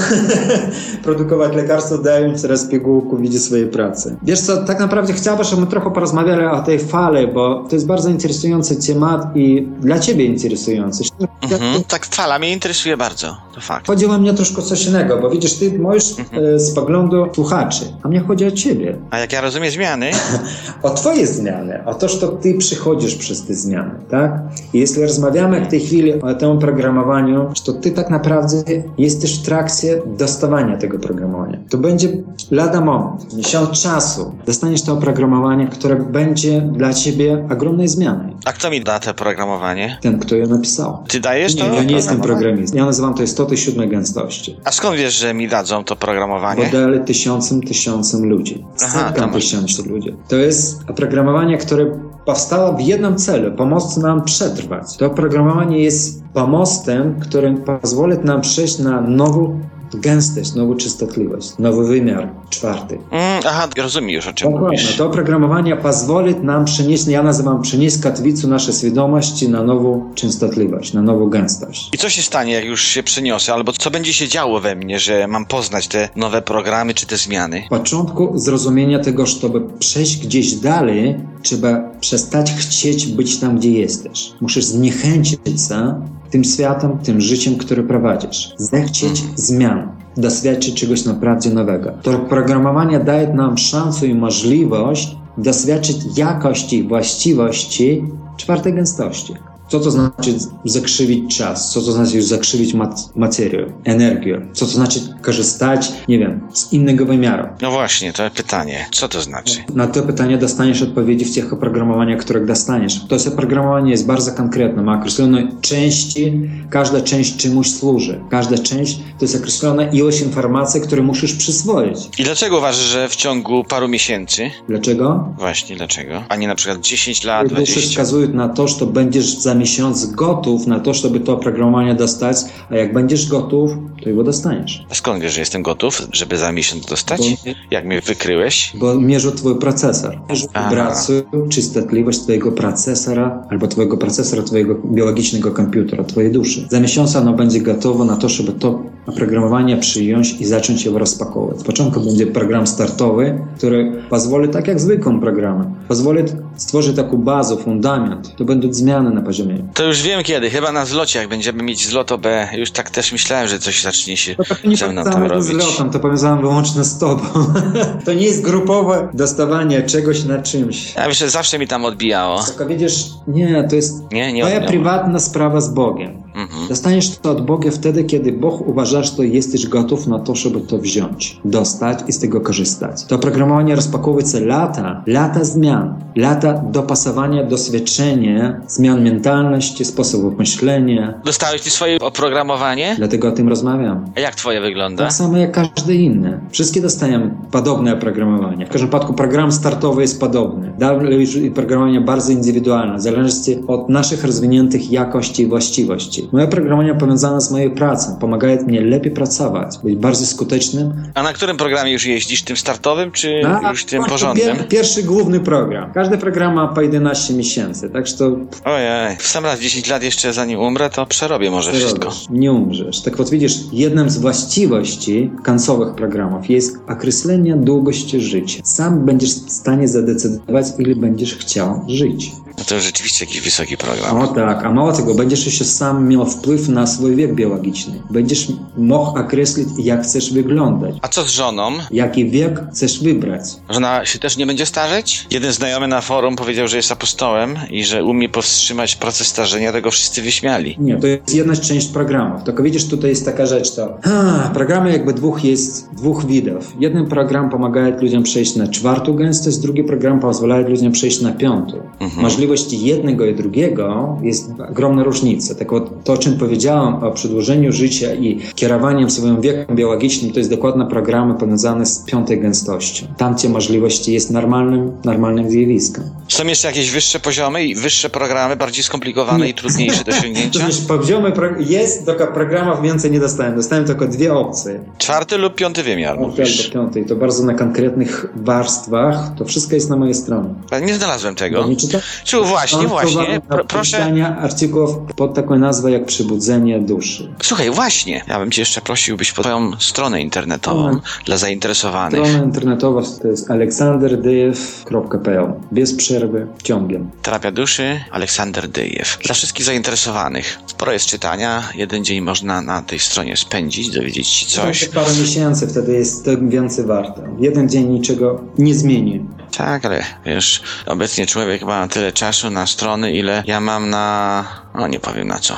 produkować 1.04 1.56
lekarstwo, 1.56 1.98
dając 1.98 2.42
teraz 2.42 2.66
pigułku 2.66 3.18
w 3.18 3.22
widzie 3.22 3.40
swojej 3.40 3.68
pracy. 3.68 4.18
Wiesz 4.24 4.42
co, 4.42 4.58
tak 4.58 4.80
naprawdę 4.80 5.14
chciałbym, 5.30 5.46
żebyśmy 5.46 5.68
trochę 5.68 5.92
porozmawiali 5.92 6.46
o 6.46 6.62
tej 6.62 6.80
fale, 6.80 7.28
bo 7.28 7.64
to 7.70 7.76
jest 7.76 7.88
bardzo 7.88 8.10
interesujący 8.10 8.88
temat 8.88 9.36
i 9.36 9.68
dla 9.80 10.00
ciebie 10.00 10.26
interesujący. 10.26 11.04
Mhm, 11.42 11.84
tak 11.84 12.06
fala 12.06 12.40
mnie 12.40 12.54
interesuje 12.54 12.98
bardzo, 12.98 13.38
to 13.56 13.62
fakt. 13.62 13.88
Chodzi 13.88 14.06
o 14.06 14.18
mnie 14.18 14.34
troszkę 14.34 14.62
coś 14.62 14.86
innego, 14.86 15.18
bo 15.18 15.30
widzisz, 15.30 15.54
ty 15.54 15.80
możesz 15.80 16.16
e, 16.20 16.60
z 16.60 16.74
poglądu 16.74 17.28
słuchaczy, 17.34 17.94
a 18.04 18.08
mnie 18.08 18.20
chodzi 18.20 18.46
o 18.46 18.52
ciebie. 18.52 18.98
A 19.10 19.20
jak 19.20 19.34
ja 19.34 19.42
rozumiem 19.42 19.72
zmiany, 19.72 20.12
O 20.84 20.90
twoje 20.90 21.28
zmiany, 21.28 21.86
o 21.86 21.94
to, 21.94 22.10
że 22.10 22.28
ty 22.42 22.54
przychodzisz 22.54 23.16
przez 23.16 23.46
te 23.46 23.54
zmiany, 23.54 23.92
tak? 24.10 24.42
I 24.74 24.80
jeśli 24.80 25.02
rozmawiamy 25.02 25.66
w 25.66 25.68
tej 25.68 25.80
chwili 25.80 26.22
o 26.22 26.34
tym 26.34 26.60
programowaniu, 26.60 27.52
to 27.66 27.74
ty 27.74 27.92
tak 27.92 28.10
naprawdę 28.10 28.64
jesteś 28.98 29.40
w 29.40 29.46
trakcie 29.46 30.02
dostawania 30.06 30.78
tego 30.78 30.98
oprogramowania. 30.98 31.58
To 31.70 31.78
będzie 31.78 32.10
lada 32.52 32.82
moment, 32.82 33.34
miesiąc 33.34 33.82
czasu, 33.82 34.32
dostaniesz 34.46 34.82
to 34.82 34.94
oprogramowanie, 34.94 35.19
które 35.68 35.96
będzie 35.96 36.62
dla 36.62 36.94
ciebie 36.94 37.48
ogromnej 37.52 37.88
zmiany. 37.88 38.34
a 38.46 38.54
kto 38.54 38.70
mi 38.70 38.82
da 38.82 39.00
to 39.00 39.14
programowanie? 39.14 39.98
Ten, 40.02 40.20
kto 40.20 40.36
je 40.36 40.48
napisał. 40.48 41.04
Ty 41.08 41.20
dajesz 41.20 41.56
to? 41.56 41.70
Nie, 41.70 41.76
ja 41.78 41.84
nie 41.84 41.96
jestem 41.96 42.18
programowanie? 42.18 42.40
programistą. 42.44 42.78
Ja 42.78 42.86
nazywam 42.86 43.14
to 43.14 43.24
istoty 43.24 43.58
siódmej 43.58 43.90
gęstości. 43.90 44.58
A 44.66 44.72
skąd 44.72 44.98
wiesz, 44.98 45.14
że 45.20 45.34
mi 45.34 45.48
dadzą 45.48 45.84
to 45.84 45.96
programowanie? 45.96 46.66
Bo 46.66 46.78
dali 46.80 47.00
tysiącom, 47.06 47.62
tysiącom 47.62 48.30
ludzi. 48.30 48.66
Aha, 48.84 49.12
to 49.16 49.28
masz- 49.28 49.34
tysięcy 49.34 49.90
ludzi. 49.90 50.16
To 50.28 50.36
jest 50.36 50.90
oprogramowanie, 50.90 51.58
które 51.58 52.00
powstało 52.26 52.74
w 52.74 52.82
jednym 52.82 53.16
celu, 53.16 53.52
pomóc 53.58 53.98
nam 53.98 54.24
przetrwać. 54.24 54.98
To 54.98 55.06
oprogramowanie 55.06 55.80
jest 55.84 56.24
pomostem, 56.34 57.20
który 57.20 57.54
pozwoli 57.56 58.18
nam 58.24 58.42
przejść 58.42 58.80
na 58.80 59.02
nową 59.02 59.60
gęstość, 59.94 60.54
nową 60.54 60.76
częstotliwość, 60.76 61.52
nowy 61.60 61.88
wymiar, 61.88 62.30
czwarty. 62.50 62.98
Mm, 63.12 63.44
aha, 63.48 63.68
rozumiem 63.78 64.10
już 64.10 64.28
o 64.28 64.34
czym 64.34 64.52
Dokładnie. 64.52 64.78
mówisz. 64.78 64.96
To 64.96 65.06
oprogramowanie 65.06 65.76
pozwoli 65.76 66.36
nam 66.36 66.66
przenieść, 66.66 67.08
ja 67.08 67.24
nazywam 67.24 67.62
przenieść 67.62 67.98
kotwicę 67.98 68.48
naszej 68.48 68.74
świadomości 68.74 69.50
na 69.50 69.64
nową 69.64 70.12
częstotliwość, 70.16 70.94
na 70.94 71.02
nową 71.02 71.30
gęstość. 71.30 71.90
I 71.94 71.98
co 71.98 72.10
się 72.10 72.22
stanie, 72.22 72.54
jak 72.54 72.66
już 72.66 72.82
się 72.82 73.04
przeniosę? 73.04 73.54
Albo 73.54 73.74
co 73.74 73.92
będzie 73.92 74.14
się 74.14 74.28
działo 74.28 74.60
we 74.60 74.76
mnie, 74.76 75.00
że 75.00 75.28
mam 75.28 75.46
poznać 75.46 75.88
te 75.88 76.10
nowe 76.16 76.42
programy 76.42 76.94
czy 76.94 77.06
te 77.06 77.18
zmiany? 77.18 77.64
W 77.66 77.70
początku 77.70 78.40
zrozumienia 78.40 79.00
tego, 79.00 79.26
żeby 79.26 79.62
przejść 79.80 80.18
gdzieś 80.18 80.54
dalej, 80.54 81.16
trzeba 81.42 81.90
przestać 82.00 82.54
chcieć 82.54 83.06
być 83.08 83.40
tam, 83.40 83.58
gdzie 83.58 83.72
jesteś. 83.72 84.32
Musisz 84.42 84.66
zniechęcić 84.66 85.40
się 85.68 86.02
tym 86.30 86.44
światem, 86.44 86.98
tym 86.98 87.22
życiem, 87.22 87.56
które 87.56 87.84
prowadzisz. 87.84 88.54
Zechcieć 88.58 89.24
zmian, 89.36 89.92
doświadczyć 90.18 90.76
czegoś 90.82 91.06
naprawdę 91.06 91.50
nowego. 91.50 91.92
To 92.04 92.20
programowanie 92.20 93.00
daje 93.00 93.34
nam 93.34 93.58
szansę 93.58 94.08
i 94.08 94.16
możliwość 94.16 95.16
doświadczyć 95.38 96.18
jakości, 96.18 96.84
właściwości 96.84 98.04
czwartej 98.38 98.74
gęstości. 98.74 99.34
Co 99.70 99.80
to 99.80 99.92
znaczy 99.92 100.34
zakrzywić 100.66 101.38
czas? 101.38 101.72
Co 101.72 101.82
to 101.82 101.92
znaczy 101.92 102.22
zakrzywić 102.22 102.74
mat- 102.74 103.16
materię, 103.16 103.66
energię? 103.84 104.42
Co 104.54 104.66
to 104.66 104.72
znaczy 104.72 105.00
korzystać, 105.22 105.92
nie 106.08 106.20
wiem, 106.20 106.40
z 106.54 106.74
innego 106.74 107.06
wymiaru? 107.06 107.48
No 107.62 107.72
właśnie, 107.72 108.14
to 108.14 108.24
pytanie. 108.32 108.86
Co 108.92 109.08
to 109.10 109.22
znaczy? 109.22 109.58
Na 109.76 109.88
to 109.88 110.02
pytanie 110.04 110.38
dostaniesz 110.38 110.82
odpowiedzi 110.82 111.26
w 111.26 111.34
tych 111.36 111.54
oprogramowaniach, 111.54 112.20
których 112.20 112.46
dostaniesz. 112.46 113.06
To 113.08 113.16
jest 113.16 113.28
oprogramowanie 113.28 113.92
jest 113.92 114.06
bardzo 114.06 114.32
konkretne, 114.32 114.82
ma 114.82 115.00
określone 115.00 115.52
części, 115.62 116.34
każda 116.70 117.02
część 117.02 117.36
czemuś 117.36 117.72
służy. 117.72 118.20
Każda 118.30 118.58
część 118.58 118.96
to 118.98 119.26
jest 119.26 119.36
określona 119.36 119.84
ilość 119.92 120.22
informacji, 120.22 120.82
które 120.82 121.02
musisz 121.02 121.34
przyswoić. 121.34 121.98
I 122.20 122.24
dlaczego 122.24 122.58
uważasz, 122.58 122.86
że 122.86 123.10
w 123.10 123.16
ciągu 123.16 123.64
paru 123.64 123.88
miesięcy, 123.88 124.52
Dlaczego? 124.70 125.34
właśnie 125.38 125.76
dlaczego, 125.76 126.24
a 126.30 126.36
nie 126.36 126.48
na 126.48 126.56
przykład 126.56 126.80
10 126.82 127.24
lat, 127.24 127.44
Dusze 127.48 127.56
20? 127.56 127.90
wskazują 127.90 128.28
na 128.34 128.50
to, 128.50 128.68
że 128.68 128.86
będziesz 128.86 129.38
za 129.38 129.56
miesiąc 129.60 130.06
gotów 130.12 130.68
na 130.68 130.80
to, 130.80 130.94
żeby 130.94 131.20
to 131.20 131.34
oprogramowanie 131.34 131.96
dostać, 131.96 132.38
a 132.70 132.76
jak 132.76 132.94
będziesz 132.94 133.28
gotów, 133.30 133.72
to 134.04 134.10
jego 134.10 134.24
dostaniesz. 134.24 134.86
A 134.92 134.96
skąd 134.96 135.22
wiesz, 135.24 135.34
że 135.34 135.40
jestem 135.40 135.62
gotów, 135.64 136.02
żeby 136.12 136.38
za 136.38 136.52
miesiąc 136.52 136.86
dostać? 136.86 137.20
Bo- 137.20 137.52
Jak 137.72 137.86
mnie 137.86 138.02
wykryłeś? 138.02 138.74
Bo 138.80 138.96
mierzy 138.96 139.32
twój 139.32 139.56
procesor. 139.60 140.20
Mierzy 140.30 140.48
Aha. 140.54 140.70
wibrację, 140.70 141.22
częstotliwość 141.50 142.20
twojego 142.20 142.52
procesora 142.52 143.44
albo 143.50 143.68
twojego 143.68 143.98
procesora, 143.98 144.44
twojego 144.44 144.76
biologicznego 144.86 145.52
komputera, 145.52 146.04
twojej 146.04 146.32
duszy. 146.32 146.68
Za 146.72 146.80
miesiąc 146.80 147.16
ono 147.16 147.34
będzie 147.34 147.62
gotowe 147.62 148.06
na 148.06 148.16
to, 148.16 148.30
żeby 148.30 148.52
to 148.52 148.80
oprogramowanie 149.08 149.78
przyjąć 149.78 150.34
i 150.42 150.46
zacząć 150.46 150.86
je 150.86 150.92
rozpakować. 151.00 151.60
Z 151.60 151.64
początku 151.64 152.00
będzie 152.02 152.28
program 152.28 152.68
startowy, 152.68 153.40
który 153.58 154.02
pozwoli, 154.10 154.50
tak 154.50 154.68
jak 154.68 154.80
zwykłym 154.80 155.20
programem, 155.20 155.74
pozwoli 155.88 156.24
stworzyć 156.56 156.96
taką 156.96 157.18
bazę, 157.18 157.58
fundament. 157.58 158.36
To 158.36 158.46
będą 158.46 158.74
zmiany 158.74 159.10
na 159.12 159.22
poziomie 159.22 159.49
To 159.74 159.84
już 159.84 160.02
wiem 160.02 160.24
kiedy, 160.24 160.50
chyba 160.50 160.72
na 160.72 160.86
zlocie, 160.86 161.20
jak 161.20 161.30
będziemy 161.30 161.64
mieć 161.64 161.88
zlot 161.88 162.12
OB. 162.12 162.26
Już 162.58 162.72
tak 162.72 162.90
też 162.90 163.12
myślałem, 163.12 163.48
że 163.48 163.60
coś 163.60 163.82
zacznie 163.82 164.18
się 164.18 164.36
To 164.36 164.44
nie 164.68 164.78
ze 164.78 164.88
mną 164.92 165.04
tam 165.04 165.14
powiązane 165.14 165.42
z 165.44 165.50
robić. 165.50 165.66
lotem, 165.68 165.90
to 165.90 166.00
powiązane 166.00 166.42
wyłącznie 166.42 166.84
z 166.84 166.98
tobą. 167.00 167.24
to 168.06 168.14
nie 168.14 168.26
jest 168.26 168.42
grupowe 168.42 169.10
dostawanie 169.14 169.82
czegoś 169.84 170.24
na 170.24 170.42
czymś. 170.42 170.96
Ja 170.96 171.08
myślę, 171.08 171.28
że 171.28 171.32
zawsze 171.32 171.60
mi 171.60 171.68
tam 171.68 171.86
odbijało. 171.86 172.44
Tylko 172.44 172.66
widzisz, 172.66 173.04
nie, 173.28 173.68
to 173.70 173.76
jest 173.76 174.12
Nie, 174.12 174.34
nie 174.34 174.44
odbijało. 174.44 174.68
prywatna 174.68 175.20
sprawa 175.20 175.62
z 175.62 175.74
Bogiem. 175.74 176.24
Mhm. 176.40 176.68
Dostaniesz 176.70 177.18
to 177.18 177.32
od 177.32 177.46
Boga 177.46 177.72
wtedy, 177.72 178.04
kiedy 178.04 178.32
Bóg 178.32 178.68
uważa, 178.68 179.04
że 179.04 179.28
jesteś 179.28 179.68
gotów 179.68 180.08
na 180.08 180.20
to, 180.20 180.36
żeby 180.36 180.62
to 180.62 180.78
wziąć, 180.78 181.40
dostać 181.46 182.00
i 182.08 182.14
z 182.14 182.20
tego 182.20 182.42
korzystać. 182.42 183.06
To 183.06 183.16
oprogramowanie 183.16 183.76
rozpakowuje 183.76 184.26
lata, 184.42 185.04
lata 185.08 185.44
zmian, 185.44 185.94
lata 186.16 186.54
dopasowania, 186.54 187.44
doświadczenia, 187.44 188.62
zmian 188.68 189.04
mentalności, 189.04 189.86
sposobu 189.86 190.32
myślenia. 190.32 191.22
Dostałeś 191.26 191.62
ty 191.62 191.70
swoje 191.70 192.00
oprogramowanie? 192.00 192.96
Dlatego 192.98 193.28
o 193.28 193.32
tym 193.32 193.50
rozmawiam. 193.50 194.06
A 194.16 194.20
jak 194.20 194.36
twoje 194.36 194.62
wygląda? 194.62 195.04
Tak 195.04 195.14
samo 195.14 195.38
jak 195.38 195.52
każde 195.52 195.96
inne. 195.96 196.40
Wszystkie 196.52 196.82
dostajemy 196.82 197.36
podobne 197.52 197.94
oprogramowanie. 197.94 198.66
W 198.66 198.70
każdym 198.70 198.90
przypadku 198.90 199.14
program 199.14 199.52
startowy 199.52 200.02
jest 200.02 200.20
podobny. 200.20 200.74
Dalej 200.80 201.20
już 201.20 201.52
oprogramowanie 201.52 202.02
bardzo 202.02 202.32
indywidualne, 202.32 202.98
w 202.98 203.02
zależności 203.02 203.58
od 203.68 203.90
naszych 203.90 204.24
rozwiniętych 204.24 204.92
jakości 204.92 205.44
i 205.44 205.48
właściwości. 205.48 206.29
Moje 206.33 206.45
oprogramowanie 206.45 206.95
powiązane 206.95 207.41
z 207.41 207.51
moją 207.51 207.71
pracą 207.71 208.17
pomagają 208.17 208.67
mi 208.67 208.81
lepiej 208.81 209.13
pracować, 209.13 209.79
być 209.85 209.97
bardziej 209.97 210.27
skutecznym. 210.27 210.93
A 211.15 211.23
na 211.23 211.33
którym 211.33 211.57
programie 211.57 211.93
już 211.93 212.07
jeździsz? 212.07 212.43
Tym 212.43 212.57
startowym, 212.57 213.11
czy 213.13 213.43
A, 213.63 213.71
już 213.71 213.85
tym 213.85 214.03
to 214.03 214.09
porządnym? 214.09 214.57
pier- 214.57 214.69
pierwszy 214.69 215.03
główny 215.03 215.41
program. 215.41 215.93
Każdy 215.93 216.19
program 216.19 216.55
ma 216.55 216.69
po 216.69 216.81
11 216.83 217.35
miesięcy, 217.35 217.91
tak 217.91 218.07
że 218.07 218.15
to 218.17 218.25
Ojej, 218.65 219.17
w 219.19 219.27
sam 219.27 219.45
raz 219.45 219.61
10 219.61 219.91
lat 219.91 220.03
jeszcze 220.03 220.33
zanim 220.33 220.61
umrę, 220.61 220.91
to 220.91 221.07
przerobię 221.07 221.51
może 221.51 221.73
wszystko. 221.73 222.05
robisz. 222.05 222.27
Nie 222.31 222.53
umrzesz. 222.53 223.03
Tak 223.03 223.17
вот 223.17 223.31
widzisz, 223.31 223.59
jednym 223.73 224.11
z 224.11 224.19
właściwości 224.19 225.31
końcowych 225.45 225.95
programów 225.95 226.51
jest 226.51 226.77
określenie 226.89 227.57
długości 227.57 228.21
życia. 228.21 228.61
Sam 228.65 229.05
będziesz 229.05 229.31
w 229.35 229.51
stanie 229.51 229.89
zadecydować, 229.89 230.67
ile 230.79 230.97
będziesz 230.97 231.35
chciał 231.37 231.85
żyć. 231.89 232.33
No 232.60 232.66
to 232.66 232.80
rzeczywiście 232.80 233.26
jakiś 233.26 233.42
wysoki 233.42 233.78
program. 233.78 234.22
O 234.22 234.28
tak, 234.28 234.66
a 234.66 234.72
mało 234.72 234.92
tego, 234.94 235.16
będziesz 235.16 235.46
jeszcze 235.46 235.66
sam 235.66 236.08
miał 236.08 236.26
wpływ 236.26 236.68
na 236.68 236.88
swój 236.88 237.16
wiek 237.16 237.36
biologiczny. 237.36 238.02
Będziesz 238.10 238.48
mógł 238.78 239.20
określić, 239.20 239.68
jak 239.78 240.04
chcesz 240.04 240.34
wyglądać. 240.34 240.96
A 241.02 241.08
co 241.08 241.24
z 241.24 241.30
żoną? 241.30 241.72
Jaki 241.92 242.30
wiek 242.30 242.62
chcesz 242.72 243.04
wybrać? 243.04 243.42
Żona 243.70 244.06
się 244.06 244.20
też 244.20 244.38
nie 244.38 244.46
będzie 244.46 244.66
starzeć? 244.66 245.28
Jeden 245.32 245.54
znajomy 245.54 245.88
na 245.88 246.02
forum 246.02 246.36
powiedział, 246.36 246.68
że 246.68 246.78
jest 246.78 246.92
apostołem 246.92 247.56
i 247.70 247.86
że 247.86 248.04
umie 248.04 248.30
powstrzymać 248.30 248.96
proces 248.96 249.28
starzenia, 249.28 249.72
tego 249.72 249.92
wszyscy 249.92 250.22
wyśmiali. 250.22 250.76
Nie, 250.80 250.98
to 250.98 251.08
jest 251.08 251.36
jedna 251.36 251.56
część 251.56 251.88
programów. 251.88 252.44
Tylko 252.44 252.64
widzisz, 252.64 252.88
tutaj 252.88 253.10
jest 253.10 253.26
taka 253.26 253.46
rzecz, 253.46 253.76
to 253.76 253.98
a, 254.04 254.50
programy 254.54 254.92
jakby 254.92 255.14
dwóch 255.14 255.44
jest, 255.44 255.90
dwóch 255.94 256.26
widów. 256.26 256.74
Jeden 256.80 257.06
program 257.06 257.50
pomaga 257.50 257.88
ludziom 258.02 258.24
przejść 258.24 258.56
na 258.56 258.68
czwartą 258.68 259.14
gęstość, 259.14 259.58
drugi 259.58 259.84
program 259.84 260.20
pozwala 260.20 260.58
ludziom 260.58 260.92
przejść 260.92 261.22
na 261.22 261.32
piątą. 261.32 261.78
Mhm. 262.00 262.22
Możliwe 262.22 262.49
możliwości 262.50 262.86
jednego 262.86 263.26
i 263.26 263.36
drugiego 263.36 264.18
jest 264.22 264.52
ogromna 264.70 265.04
różnica. 265.04 265.56
Tak 265.56 265.74
od, 265.74 266.04
to, 266.04 266.14
o 266.14 266.18
czym 266.18 266.38
powiedziałam 266.38 267.04
o 267.04 267.12
przedłużeniu 267.12 267.72
życia 267.72 268.14
i 268.14 268.40
kierowaniem 268.56 269.10
swoim 269.10 269.42
wiekiem 269.42 269.76
biologicznym, 269.76 270.32
to 270.32 270.40
jest 270.40 270.50
dokładna 270.50 270.86
programy 270.86 271.36
powiązane 271.36 271.86
z 271.86 272.00
piątej 272.00 272.42
gęstością. 272.42 273.08
Tam, 273.18 273.36
gdzie 273.36 273.50
możliwości 273.50 274.14
jest 274.14 274.32
normalnym, 274.32 274.92
normalnym 275.04 275.52
zjawiskiem. 275.52 276.04
Są 276.28 276.48
jeszcze 276.48 276.68
jakieś 276.68 276.92
wyższe 276.92 277.20
poziomy 277.20 277.66
i 277.66 277.76
wyższe 277.76 278.10
programy, 278.10 278.56
bardziej 278.56 278.84
skomplikowane 278.84 279.46
nie. 279.46 279.52
i 279.52 279.54
trudniejsze 279.54 280.04
do 280.04 280.12
osiągnięcia? 280.18 280.60
Przecież 280.60 280.86
poziomy 280.86 281.34
jest, 281.60 282.06
tylko 282.06 282.28
programów 282.28 282.82
więcej 282.82 283.12
nie 283.12 283.20
dostałem. 283.20 283.56
Dostałem 283.56 283.86
tylko 283.86 284.08
dwie 284.08 284.34
opcje. 284.34 284.80
Czwarty 284.98 285.38
lub 285.38 285.56
piąty 285.56 285.84
wymiar, 285.84 286.20
mówisz? 286.20 286.70
Piąty. 286.70 287.06
To 287.06 287.16
bardzo 287.16 287.44
na 287.44 287.54
konkretnych 287.54 288.26
warstwach. 288.36 289.32
To 289.38 289.46
wszystko 289.46 289.76
jest 289.76 289.90
na 289.90 289.96
mojej 289.96 290.16
stronie. 290.16 290.50
Nie 290.82 290.96
znalazłem 290.96 291.36
tego. 291.36 291.68
Nie 291.68 291.76
czyta? 291.76 292.00
Właśnie, 292.44 292.88
właśnie, 292.88 293.42
pro, 293.48 293.66
proszę. 293.66 294.14
Artykułów 294.40 294.96
pod 295.16 295.34
taką 295.34 295.60
nazwę 295.60 295.92
jak 295.92 296.06
Przybudzenie 296.06 296.80
duszy. 296.80 297.34
Słuchaj, 297.44 297.72
właśnie, 297.72 298.24
ja 298.28 298.40
bym 298.40 298.52
cię 298.52 298.62
jeszcze 298.62 298.82
prosił, 298.82 299.18
byś 299.18 299.32
pod 299.32 299.46
twoją 299.46 299.72
stronę 299.80 300.22
internetową 300.22 300.80
Mhm. 300.80 301.00
dla 301.26 301.38
zainteresowanych. 301.38 302.28
Strona 302.28 302.44
internetowa 302.44 303.02
to 303.22 303.28
jest 303.28 303.52
aleksanderdyjew.pl 303.52 305.54
Bez 305.72 305.96
przerwy, 305.96 306.48
ciągiem. 306.64 307.10
Terapia 307.22 307.52
duszy, 307.52 308.00
Aleksander 308.12 308.68
Dyjew. 308.70 309.18
Dla 309.26 309.34
wszystkich 309.36 309.66
zainteresowanych. 309.66 310.60
Sporo 310.68 310.92
jest 310.92 311.06
czytania, 311.06 311.64
jeden 311.76 312.06
dzień 312.06 312.22
można 312.22 312.62
na 312.62 312.82
tej 312.82 313.00
stronie 313.00 313.38
spędzić, 313.38 313.90
dowiedzieć 313.90 314.28
się 314.28 314.46
coś. 314.46 314.86
Parę 314.86 315.14
miesięcy, 315.22 315.68
wtedy 315.68 315.94
jest 315.94 316.26
to 316.26 316.32
więcej 316.42 316.86
warte. 316.86 317.22
Jeden 317.40 317.70
dzień 317.70 317.88
niczego 317.88 318.42
nie 318.58 318.76
zmieni. 318.76 319.26
Tak, 319.58 319.86
ale 319.86 320.04
wiesz, 320.26 320.62
obecnie 320.86 321.26
człowiek 321.26 321.62
ma 321.64 321.88
tyle 321.88 322.12
czasu 322.12 322.50
na 322.50 322.68
strony, 322.68 323.12
ile 323.12 323.44
ja 323.48 323.60
mam 323.60 323.90
na... 323.90 324.46
No 324.76 324.88
nie 324.88 325.00
powiem 325.00 325.28
na 325.28 325.40
co. 325.40 325.56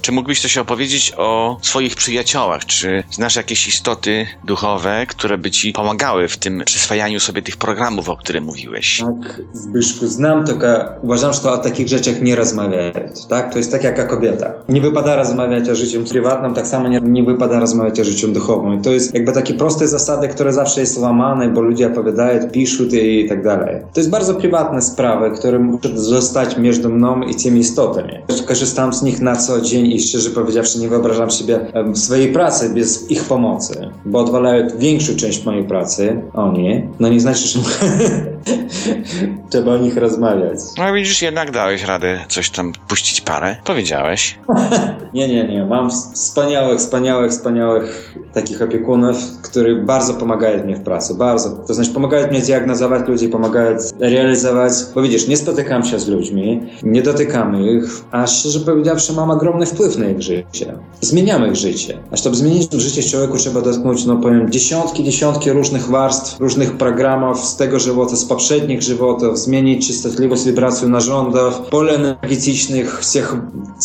Czy 0.00 0.12
mógłbyś 0.12 0.40
coś 0.40 0.58
opowiedzieć 0.58 1.12
o 1.16 1.58
swoich 1.62 1.96
przyjaciołach? 1.96 2.66
Czy 2.66 3.04
znasz 3.10 3.36
jakieś 3.36 3.68
istoty 3.68 4.26
duchowe, 4.44 5.06
które 5.08 5.38
by 5.38 5.50
ci 5.50 5.72
pomagały 5.72 6.28
w 6.28 6.36
tym 6.36 6.62
przyswajaniu 6.64 7.20
sobie 7.20 7.42
tych 7.42 7.56
programów, 7.56 8.08
o 8.08 8.16
których 8.16 8.42
mówiłeś? 8.42 9.00
Tak, 9.00 9.40
Zbyszku, 9.52 10.06
znam, 10.06 10.44
tylko 10.44 10.66
uważam, 11.02 11.32
że 11.32 11.50
o 11.50 11.58
takich 11.58 11.88
rzeczach 11.88 12.22
nie 12.22 12.36
rozmawiać. 12.36 13.26
Tak? 13.28 13.52
To 13.52 13.58
jest 13.58 13.72
tak 13.72 13.84
jak 13.84 14.08
kobieta. 14.08 14.52
Nie 14.68 14.80
wypada 14.80 15.16
rozmawiać 15.16 15.68
o 15.68 15.74
życiu 15.74 16.04
prywatnym, 16.04 16.54
tak 16.54 16.66
samo 16.66 16.88
nie, 16.88 17.00
nie 17.00 17.22
wypada 17.22 17.60
rozmawiać 17.60 18.00
o 18.00 18.04
życiu 18.04 18.28
duchowym. 18.28 18.74
I 18.74 18.82
to 18.82 18.90
jest 18.90 19.14
jakby 19.14 19.32
takie 19.32 19.54
proste 19.54 19.88
zasady, 19.88 20.28
które 20.28 20.52
zawsze 20.52 20.80
jest 20.80 20.98
łamane, 20.98 21.48
bo 21.48 21.60
ludzie 21.60 21.86
opowiadają, 21.86 22.50
piszą 22.50 22.84
i 22.84 23.28
tak 23.28 23.44
dalej. 23.44 23.76
To 23.94 24.00
jest 24.00 24.10
bardzo 24.10 24.34
prywatne 24.34 24.82
sprawy, 24.82 25.30
które 25.30 25.58
muszą 25.58 25.88
zostać 25.94 26.56
między 26.56 26.88
mną 26.88 27.22
i 27.22 27.34
tymi 27.34 27.60
istotami. 27.60 28.12
Korzystam 28.52 28.92
z 28.92 29.02
nich 29.02 29.20
na 29.20 29.36
co 29.36 29.60
dzień 29.60 29.86
i 29.86 30.00
szczerze 30.00 30.30
powiedziawszy 30.30 30.78
nie 30.78 30.88
wyobrażam 30.88 31.30
sobie 31.30 31.60
swojej 31.94 32.32
pracy 32.32 32.74
bez 32.74 33.10
ich 33.10 33.24
pomocy, 33.24 33.90
bo 34.04 34.18
odwalają 34.18 34.68
większą 34.78 35.16
część 35.16 35.44
mojej 35.44 35.64
pracy, 35.64 36.22
oni, 36.34 36.88
no 37.00 37.08
nie 37.08 37.20
znaczy, 37.20 37.48
że 37.48 37.58
trzeba 39.52 39.72
o 39.72 39.78
nich 39.78 39.96
rozmawiać. 39.96 40.58
No 40.78 40.92
widzisz, 40.92 41.22
jednak 41.22 41.50
dałeś 41.50 41.84
radę 41.84 42.24
coś 42.28 42.50
tam 42.50 42.72
puścić 42.88 43.20
parę. 43.20 43.56
Powiedziałeś. 43.64 44.38
Nie, 45.14 45.28
nie, 45.28 45.48
nie. 45.48 45.64
Mam 45.64 45.90
wspaniałych, 45.90 46.78
wspaniałych, 46.78 47.30
wspaniałych 47.30 48.14
takich 48.34 48.62
opiekunów, 48.62 49.16
którzy 49.42 49.76
bardzo 49.76 50.14
pomagają 50.14 50.64
mi 50.64 50.74
w 50.74 50.80
pracy. 50.80 51.14
Bardzo. 51.14 51.50
To 51.50 51.74
znaczy 51.74 51.90
pomagają 51.90 52.30
mi 52.30 52.40
diagnozować 52.40 53.08
ludzi, 53.08 53.28
pomagają 53.28 53.76
realizować. 54.00 54.72
Bo 54.94 55.02
widzisz, 55.02 55.28
nie 55.28 55.36
spotykam 55.36 55.84
się 55.84 55.98
z 55.98 56.08
ludźmi, 56.08 56.60
nie 56.82 57.02
dotykamy 57.02 57.72
ich, 57.72 57.84
a 58.10 58.26
szczerze 58.26 58.60
powiedziawszy 58.60 59.12
mam 59.12 59.30
ogromny 59.30 59.66
wpływ 59.66 59.98
na 59.98 60.06
ich 60.06 60.22
życie. 60.22 60.74
Zmieniamy 61.00 61.48
ich 61.48 61.56
życie. 61.56 61.98
A 62.10 62.16
żeby 62.16 62.36
zmienić 62.36 62.72
życie 62.72 63.02
człowieku 63.02 63.36
trzeba 63.36 63.60
dotknąć, 63.60 64.04
no 64.04 64.16
powiem, 64.16 64.50
dziesiątki, 64.50 65.04
dziesiątki 65.04 65.50
różnych 65.50 65.86
warstw, 65.86 66.40
różnych 66.40 66.76
programów 66.76 67.44
z 67.44 67.56
tego 67.56 67.78
żywota, 67.78 68.16
z 68.16 68.24
poprzednich 68.24 68.82
żywotów, 68.82 69.38
zmienić 69.42 69.86
częstotliwość 69.88 70.44
wibracji 70.44 70.88
narządów, 70.88 71.58
pole 71.70 71.92
energetycznych, 71.92 73.00
tych 73.12 73.34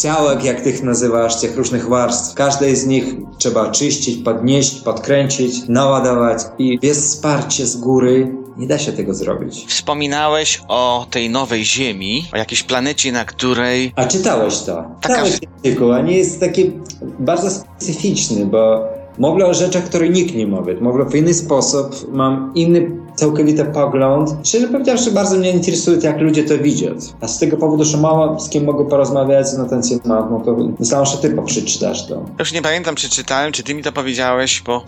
ciałek, 0.02 0.44
jak 0.44 0.62
tych 0.62 0.84
nazywasz, 0.84 1.42
tych 1.42 1.58
różnych 1.58 1.88
warstw. 1.90 2.36
Każdej 2.36 2.76
z 2.76 2.86
nich 2.86 3.06
trzeba 3.38 3.72
czyścić, 3.72 4.24
podnieść, 4.24 4.82
podkręcić, 4.82 5.68
naładować 5.68 6.38
i 6.60 6.80
bez 6.80 6.98
wsparcia 6.98 7.66
z 7.66 7.78
góry 7.78 8.36
nie 8.58 8.68
da 8.68 8.78
się 8.78 8.92
tego 8.92 9.14
zrobić. 9.14 9.66
Wspominałeś 9.68 10.62
o 10.68 11.06
tej 11.12 11.30
nowej 11.30 11.66
Ziemi, 11.66 12.26
o 12.34 12.38
jakiejś 12.38 12.64
planecie, 12.64 13.12
na 13.12 13.26
której 13.26 13.94
A 13.96 14.06
czytałeś 14.06 14.60
to? 14.60 14.76
Taka- 14.76 15.16
Czytałeś 15.16 15.40
artykuł, 15.56 15.92
a 15.92 16.02
nie 16.02 16.18
jest 16.18 16.40
taki 16.40 16.72
bardzo 17.20 17.50
specyficzny, 17.50 18.46
bo 18.46 18.84
mówię 19.18 19.46
o 19.46 19.54
rzeczach, 19.54 19.84
które 19.84 20.10
nikt 20.10 20.36
nie 20.36 20.48
mówi. 20.48 20.74
Mówię 20.82 21.06
w 21.06 21.16
inny 21.16 21.34
sposób, 21.34 22.14
mam 22.14 22.52
inny 22.56 22.92
całkowity 23.18 23.66
pogląd. 23.66 24.48
Szczerze 24.48 24.68
powiedziawszy, 24.68 25.12
bardzo 25.12 25.36
mnie 25.36 25.52
interesuje, 25.52 25.98
jak 26.02 26.22
ludzie 26.22 26.44
to 26.44 26.58
widzą. 26.58 26.88
A 27.22 27.28
z 27.28 27.40
tego 27.40 27.58
powodu, 27.58 27.84
że 27.84 27.98
mało 27.98 28.40
z 28.40 28.50
kim 28.50 28.64
mogę 28.64 28.86
porozmawiać 28.90 29.48
na 29.58 29.66
ten 29.66 29.82
temat, 30.04 30.32
no 30.32 30.42
to 30.46 30.58
myślałem, 30.80 31.06
że 31.06 31.18
ty 31.18 31.38
przeczytasz 31.46 32.08
to. 32.08 32.26
Już 32.40 32.52
nie 32.52 32.62
pamiętam, 32.62 32.96
czy 32.96 33.10
czytałem, 33.10 33.52
czy 33.52 33.64
ty 33.64 33.74
mi 33.76 33.84
to 33.84 33.92
powiedziałeś, 33.92 34.62
bo 34.66 34.84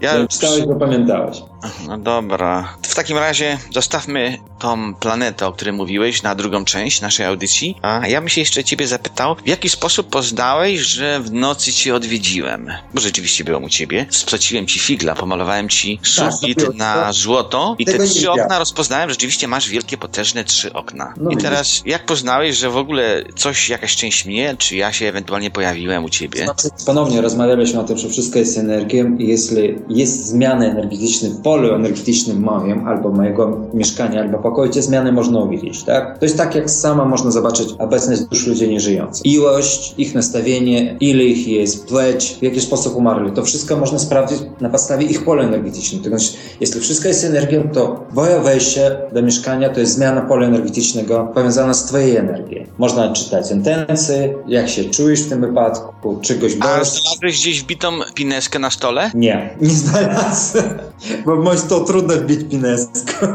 ja... 0.00 0.14
Ja... 0.18 0.26
Czytałeś, 0.26 0.66
bo 0.66 0.74
pamiętałeś. 0.74 1.42
No 1.88 1.98
dobra. 1.98 2.76
W 2.82 2.94
takim 2.94 3.18
razie 3.18 3.58
zostawmy 3.74 4.38
tą 4.58 4.94
planetę, 4.94 5.46
o 5.46 5.52
której 5.52 5.74
mówiłeś, 5.74 6.22
na 6.22 6.34
drugą 6.34 6.64
część 6.64 7.00
naszej 7.00 7.26
audycji. 7.26 7.76
A 7.82 8.08
ja 8.08 8.20
bym 8.20 8.28
się 8.28 8.40
jeszcze 8.40 8.64
ciebie 8.64 8.86
zapytał, 8.86 9.36
w 9.44 9.48
jaki 9.48 9.68
sposób 9.68 10.08
poznałeś, 10.08 10.80
że 10.80 11.20
w 11.20 11.32
nocy 11.32 11.72
cię 11.72 11.94
odwiedziłem? 11.94 12.68
Bo 12.94 13.00
rzeczywiście 13.00 13.44
byłem 13.44 13.64
u 13.64 13.68
ciebie. 13.68 14.06
Spłaciłem 14.10 14.66
ci 14.66 14.78
figla, 14.78 15.14
pomalowałem 15.14 15.68
ci 15.68 16.00
sufit 16.02 16.64
to- 16.66 16.72
na 16.72 17.12
złoto 17.12 17.57
i 17.78 17.84
te 17.84 17.98
trzy 17.98 18.30
okna 18.30 18.58
rozpoznałem. 18.58 19.10
Rzeczywiście 19.10 19.48
masz 19.48 19.68
wielkie, 19.68 19.98
potężne 19.98 20.44
trzy 20.44 20.72
okna. 20.72 21.14
No 21.16 21.30
I 21.30 21.36
widzisz. 21.36 21.50
teraz, 21.50 21.82
jak 21.86 22.06
poznałeś, 22.06 22.56
że 22.56 22.70
w 22.70 22.76
ogóle 22.76 23.24
coś, 23.36 23.68
jakaś 23.68 23.96
część 23.96 24.26
mnie, 24.26 24.54
czy 24.58 24.76
ja 24.76 24.92
się 24.92 25.06
ewentualnie 25.06 25.50
pojawiłem 25.50 26.04
u 26.04 26.08
ciebie? 26.08 26.44
Znaczy, 26.44 26.68
Ponownie 26.86 27.20
rozmawialiśmy 27.20 27.80
o 27.80 27.84
tym, 27.84 27.98
że 27.98 28.08
wszystko 28.08 28.38
jest 28.38 28.58
energią 28.58 29.16
i 29.16 29.28
jeśli 29.28 29.78
jest 29.88 30.26
zmiana 30.26 30.64
energetyczna 30.64 31.28
w 31.28 31.42
polu 31.42 31.74
energetycznym 31.74 32.40
moim, 32.40 32.88
albo 32.88 33.10
mojego 33.10 33.60
mieszkania, 33.74 34.20
albo 34.20 34.38
pokoju, 34.38 34.72
te 34.72 34.82
zmiany 34.82 35.12
można 35.12 35.40
uwidzieć, 35.40 35.84
tak? 35.84 36.18
To 36.18 36.24
jest 36.24 36.36
tak, 36.36 36.54
jak 36.54 36.70
sama 36.70 37.04
można 37.04 37.30
zobaczyć 37.30 37.68
obecność 37.78 38.22
dusz 38.22 38.46
ludzi 38.46 38.68
nieżyjących. 38.68 39.26
Ilość, 39.26 39.94
ich 39.98 40.14
nastawienie, 40.14 40.96
ile 41.00 41.24
ich 41.24 41.48
jest, 41.48 41.86
płeć, 41.88 42.36
w 42.40 42.42
jaki 42.42 42.60
sposób 42.60 42.96
umarli. 42.96 43.32
To 43.32 43.42
wszystko 43.44 43.76
można 43.76 43.98
sprawdzić 43.98 44.38
na 44.60 44.70
podstawie 44.70 45.06
ich 45.06 45.24
pola 45.24 45.42
energetycznego. 45.42 46.04
To 46.04 46.10
znaczy, 46.10 46.32
jeśli 46.60 46.80
wszystko 46.80 47.08
jest 47.08 47.24
energią, 47.24 47.47
to 47.74 48.06
twoje 48.12 48.40
wejście 48.40 48.96
do 49.12 49.22
mieszkania 49.22 49.68
to 49.68 49.80
jest 49.80 49.94
zmiana 49.94 50.20
pola 50.20 50.46
energetycznego 50.46 51.32
powiązana 51.34 51.74
z 51.74 51.84
twojej 51.84 52.16
energią. 52.16 52.64
Można 52.78 53.12
czytać 53.12 53.50
intencje, 53.50 54.34
jak 54.46 54.68
się 54.68 54.84
czujesz 54.84 55.22
w 55.22 55.28
tym 55.28 55.40
wypadku, 55.40 56.18
czegoś 56.22 56.52
A 56.60 56.76
boisz. 56.76 56.88
znalazłeś 56.88 57.40
gdzieś 57.40 57.62
wbitą 57.62 57.92
pineskę 58.14 58.58
na 58.58 58.70
stole? 58.70 59.10
Nie, 59.14 59.56
nie 59.60 59.70
znalazłem, 59.70 60.78
bo 61.26 61.36
może 61.36 61.62
to 61.62 61.80
trudno 61.80 62.14
wbić 62.14 62.40
pineską. 62.50 63.26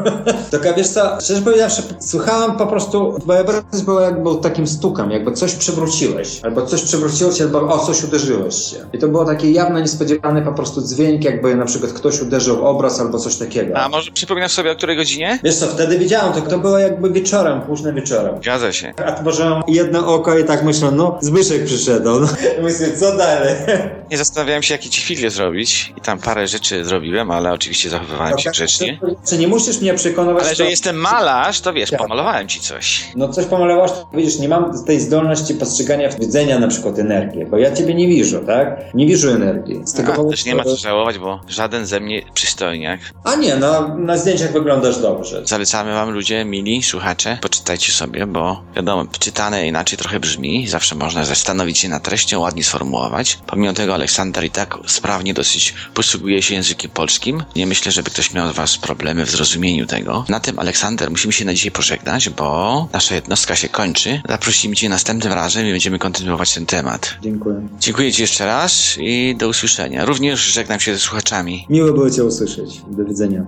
Tylko 0.52 0.74
wiesz 0.74 0.88
co, 0.90 1.22
szczerze 1.22 1.42
powiedziawszy, 1.42 1.82
słuchałem 2.00 2.52
po 2.52 2.68
prostu, 2.68 3.20
twoja 3.22 3.42
obecność 3.42 3.86
była 3.86 4.02
jakby 4.02 4.30
takim 4.42 4.68
stukiem, 4.68 5.12
jakby 5.12 5.32
coś 5.32 5.56
przewróciłeś, 5.56 6.40
albo 6.44 6.66
coś 6.66 6.82
przewróciłeś, 6.82 7.42
albo 7.42 7.60
o 7.62 7.80
coś 7.80 8.04
uderzyłeś 8.04 8.56
się. 8.56 8.78
I 8.94 8.98
to 9.00 9.08
było 9.08 9.26
taki 9.26 9.54
jawno 9.54 9.80
niespodziewany 9.80 10.42
po 10.42 10.54
prostu 10.54 10.82
dźwięk, 10.82 11.24
jakby 11.24 11.56
na 11.56 11.66
przykład 11.66 11.94
ktoś 11.94 12.22
uderzył 12.22 12.58
w 12.58 12.64
obraz 12.64 13.00
albo 13.00 13.20
coś 13.20 13.36
takiego. 13.36 13.78
A 13.78 13.90
może 13.90 14.03
przypominasz 14.12 14.52
sobie 14.52 14.72
o 14.72 14.76
której 14.76 14.98
godzinie? 14.98 15.40
Wiesz 15.44 15.56
co, 15.56 15.68
wtedy 15.68 15.98
widziałem, 16.00 16.34
to, 16.34 16.42
to 16.42 16.58
było 16.58 16.80
jakby 16.80 17.10
wieczorem, 17.12 17.62
późnym 17.62 17.96
wieczorem. 17.96 18.36
Zgadza 18.42 18.74
się. 18.74 18.94
Otworzyłem 19.08 19.62
jedno 19.68 20.08
oko 20.16 20.38
i 20.38 20.44
tak 20.44 20.64
myślę, 20.64 20.92
no 20.92 21.18
Zbyszek 21.22 21.66
przyszedł. 21.66 22.20
No. 22.20 22.28
Myślę, 22.64 22.98
co 22.98 23.18
dalej? 23.18 23.56
Nie 24.12 24.18
zastanawiałem 24.18 24.64
się, 24.64 24.74
jakie 24.74 24.90
ci 24.90 25.02
figle 25.02 25.30
zrobić 25.30 25.94
i 25.98 26.02
tam 26.02 26.20
parę 26.20 26.48
rzeczy 26.48 26.86
zrobiłem, 26.86 27.32
ale 27.32 27.52
oczywiście 27.52 27.90
zachowywałem 27.90 28.38
się 28.40 28.50
grzecznie. 28.52 29.00
Czy 29.30 29.38
nie 29.38 29.48
musisz 29.48 29.82
mnie 29.82 29.94
przekonywać, 29.94 30.44
Ale 30.44 30.56
że 30.56 30.64
to- 30.64 30.70
jestem 30.70 30.96
malarz, 30.96 31.62
to 31.62 31.74
wiesz, 31.74 31.90
Tak. 31.90 32.00
pomalowałem 32.00 32.48
ci 32.48 32.60
coś. 32.60 33.04
No 33.16 33.28
coś 33.30 33.46
pomalowasz, 33.46 33.92
to 33.92 34.08
widzisz, 34.14 34.40
nie 34.40 34.50
mam 34.50 34.86
tej 34.86 35.00
zdolności 35.00 35.54
postrzegania, 35.54 36.10
widzenia 36.10 36.60
na 36.60 36.68
przykład 36.68 37.00
energii, 37.00 37.46
bo 37.46 37.58
ja 37.58 37.76
ciebie 37.76 37.94
nie 37.96 38.08
widzę, 38.08 38.40
tak? 38.40 38.80
Nie 38.94 39.06
widzę 39.06 39.30
energii. 39.32 39.82
Z 39.86 39.94
tego 39.94 40.08
A, 40.14 40.16
powodu, 40.16 40.32
też 40.32 40.46
nie 40.46 40.56
ma 40.56 40.64
co 40.64 40.76
żałować, 40.76 41.18
bo 41.20 41.40
żaden 41.48 41.86
ze 41.86 42.00
mnie 42.00 42.22
przystojniak. 42.34 43.00
A 43.24 43.36
nie, 43.36 43.56
no 43.56 43.93
na 43.98 44.18
zdjęciach 44.18 44.54
wyglądasz 44.54 44.98
dobrze. 44.98 45.42
Zalecamy 45.46 45.94
wam 45.94 46.10
ludzie, 46.10 46.46
mili 46.46 46.84
słuchacze, 46.84 47.38
poczytajcie 47.42 47.92
sobie, 47.92 48.28
bo 48.28 48.64
wiadomo, 48.76 49.06
czytane 49.20 49.68
inaczej 49.68 49.98
trochę 49.98 50.20
brzmi, 50.20 50.68
zawsze 50.68 50.96
można 50.96 51.26
zastanowić 51.26 51.78
się 51.78 51.90
nad 51.90 52.04
treścią, 52.04 52.40
ładnie 52.40 52.64
sformułować. 52.64 53.40
Pomimo 53.48 53.74
tego 53.74 53.94
Aleksander 53.94 54.44
i 54.44 54.50
tak 54.50 54.78
sprawnie 54.88 55.34
dosyć 55.34 55.74
posługuje 55.94 56.42
się 56.42 56.56
językiem 56.56 56.92
polskim. 56.92 57.44
Nie 57.56 57.68
myślę, 57.68 57.92
żeby 57.92 58.10
ktoś 58.10 58.34
miał 58.34 58.54
z 58.54 58.56
Was 58.56 58.78
problemy 58.78 59.26
w 59.26 59.32
zrozumieniu 59.32 59.86
tego. 59.86 60.26
Na 60.30 60.40
tym, 60.40 60.60
Aleksander, 60.60 61.12
musimy 61.12 61.34
się 61.34 61.46
na 61.46 61.54
dzisiaj 61.54 61.72
pożegnać, 61.72 62.30
bo 62.30 62.88
nasza 62.94 63.16
jednostka 63.16 63.56
się 63.56 63.70
kończy. 63.70 64.22
Zaprosimy 64.30 64.76
Cię 64.76 64.90
następnym 64.90 65.34
razem 65.34 65.68
i 65.68 65.72
będziemy 65.72 66.00
kontynuować 66.00 66.54
ten 66.54 66.66
temat. 66.66 67.14
Dziękuję. 67.22 67.68
Dziękuję 67.80 68.14
Ci 68.14 68.22
jeszcze 68.22 68.46
raz 68.46 68.98
i 69.00 69.36
do 69.38 69.48
usłyszenia. 69.48 70.06
Również 70.06 70.40
żegnam 70.40 70.80
się 70.80 70.94
ze 70.94 71.00
słuchaczami. 71.00 71.66
Miło 71.70 71.94
było 71.94 72.10
Cię 72.10 72.24
usłyszeć. 72.24 72.82
Do 72.88 73.06
widzenia. 73.06 73.46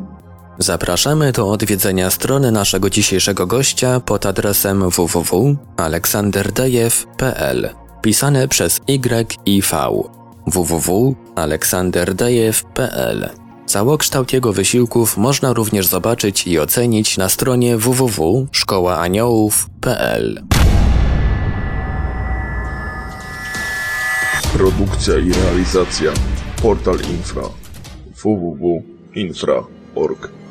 Zapraszamy 0.60 1.32
do 1.32 1.52
odwiedzenia 1.52 2.10
strony 2.10 2.52
naszego 2.52 2.90
dzisiejszego 2.90 3.48
gościa 3.48 4.00
pod 4.00 4.26
adresem 4.26 4.90
www.aleksanderdejew.pl 4.90 7.70
pisane 8.02 8.48
przez 8.48 8.82
Y 8.88 9.38
i 9.46 9.62
V. 9.62 9.78
www.aleksanderdejew.pl 10.48 13.30
Całokształt 13.66 14.34
jego 14.34 14.54
wysiłków 14.54 15.18
można 15.18 15.54
również 15.54 15.88
zobaczyć 15.88 16.48
i 16.48 16.60
ocenić 16.60 17.18
na 17.18 17.30
stronie 17.30 17.78
www.szkołaaniołów.pl 17.78 20.44
Produkcja 24.54 25.18
i 25.18 25.34
realizacja. 25.34 26.12
Portal 26.62 26.98
Infra 29.16 29.64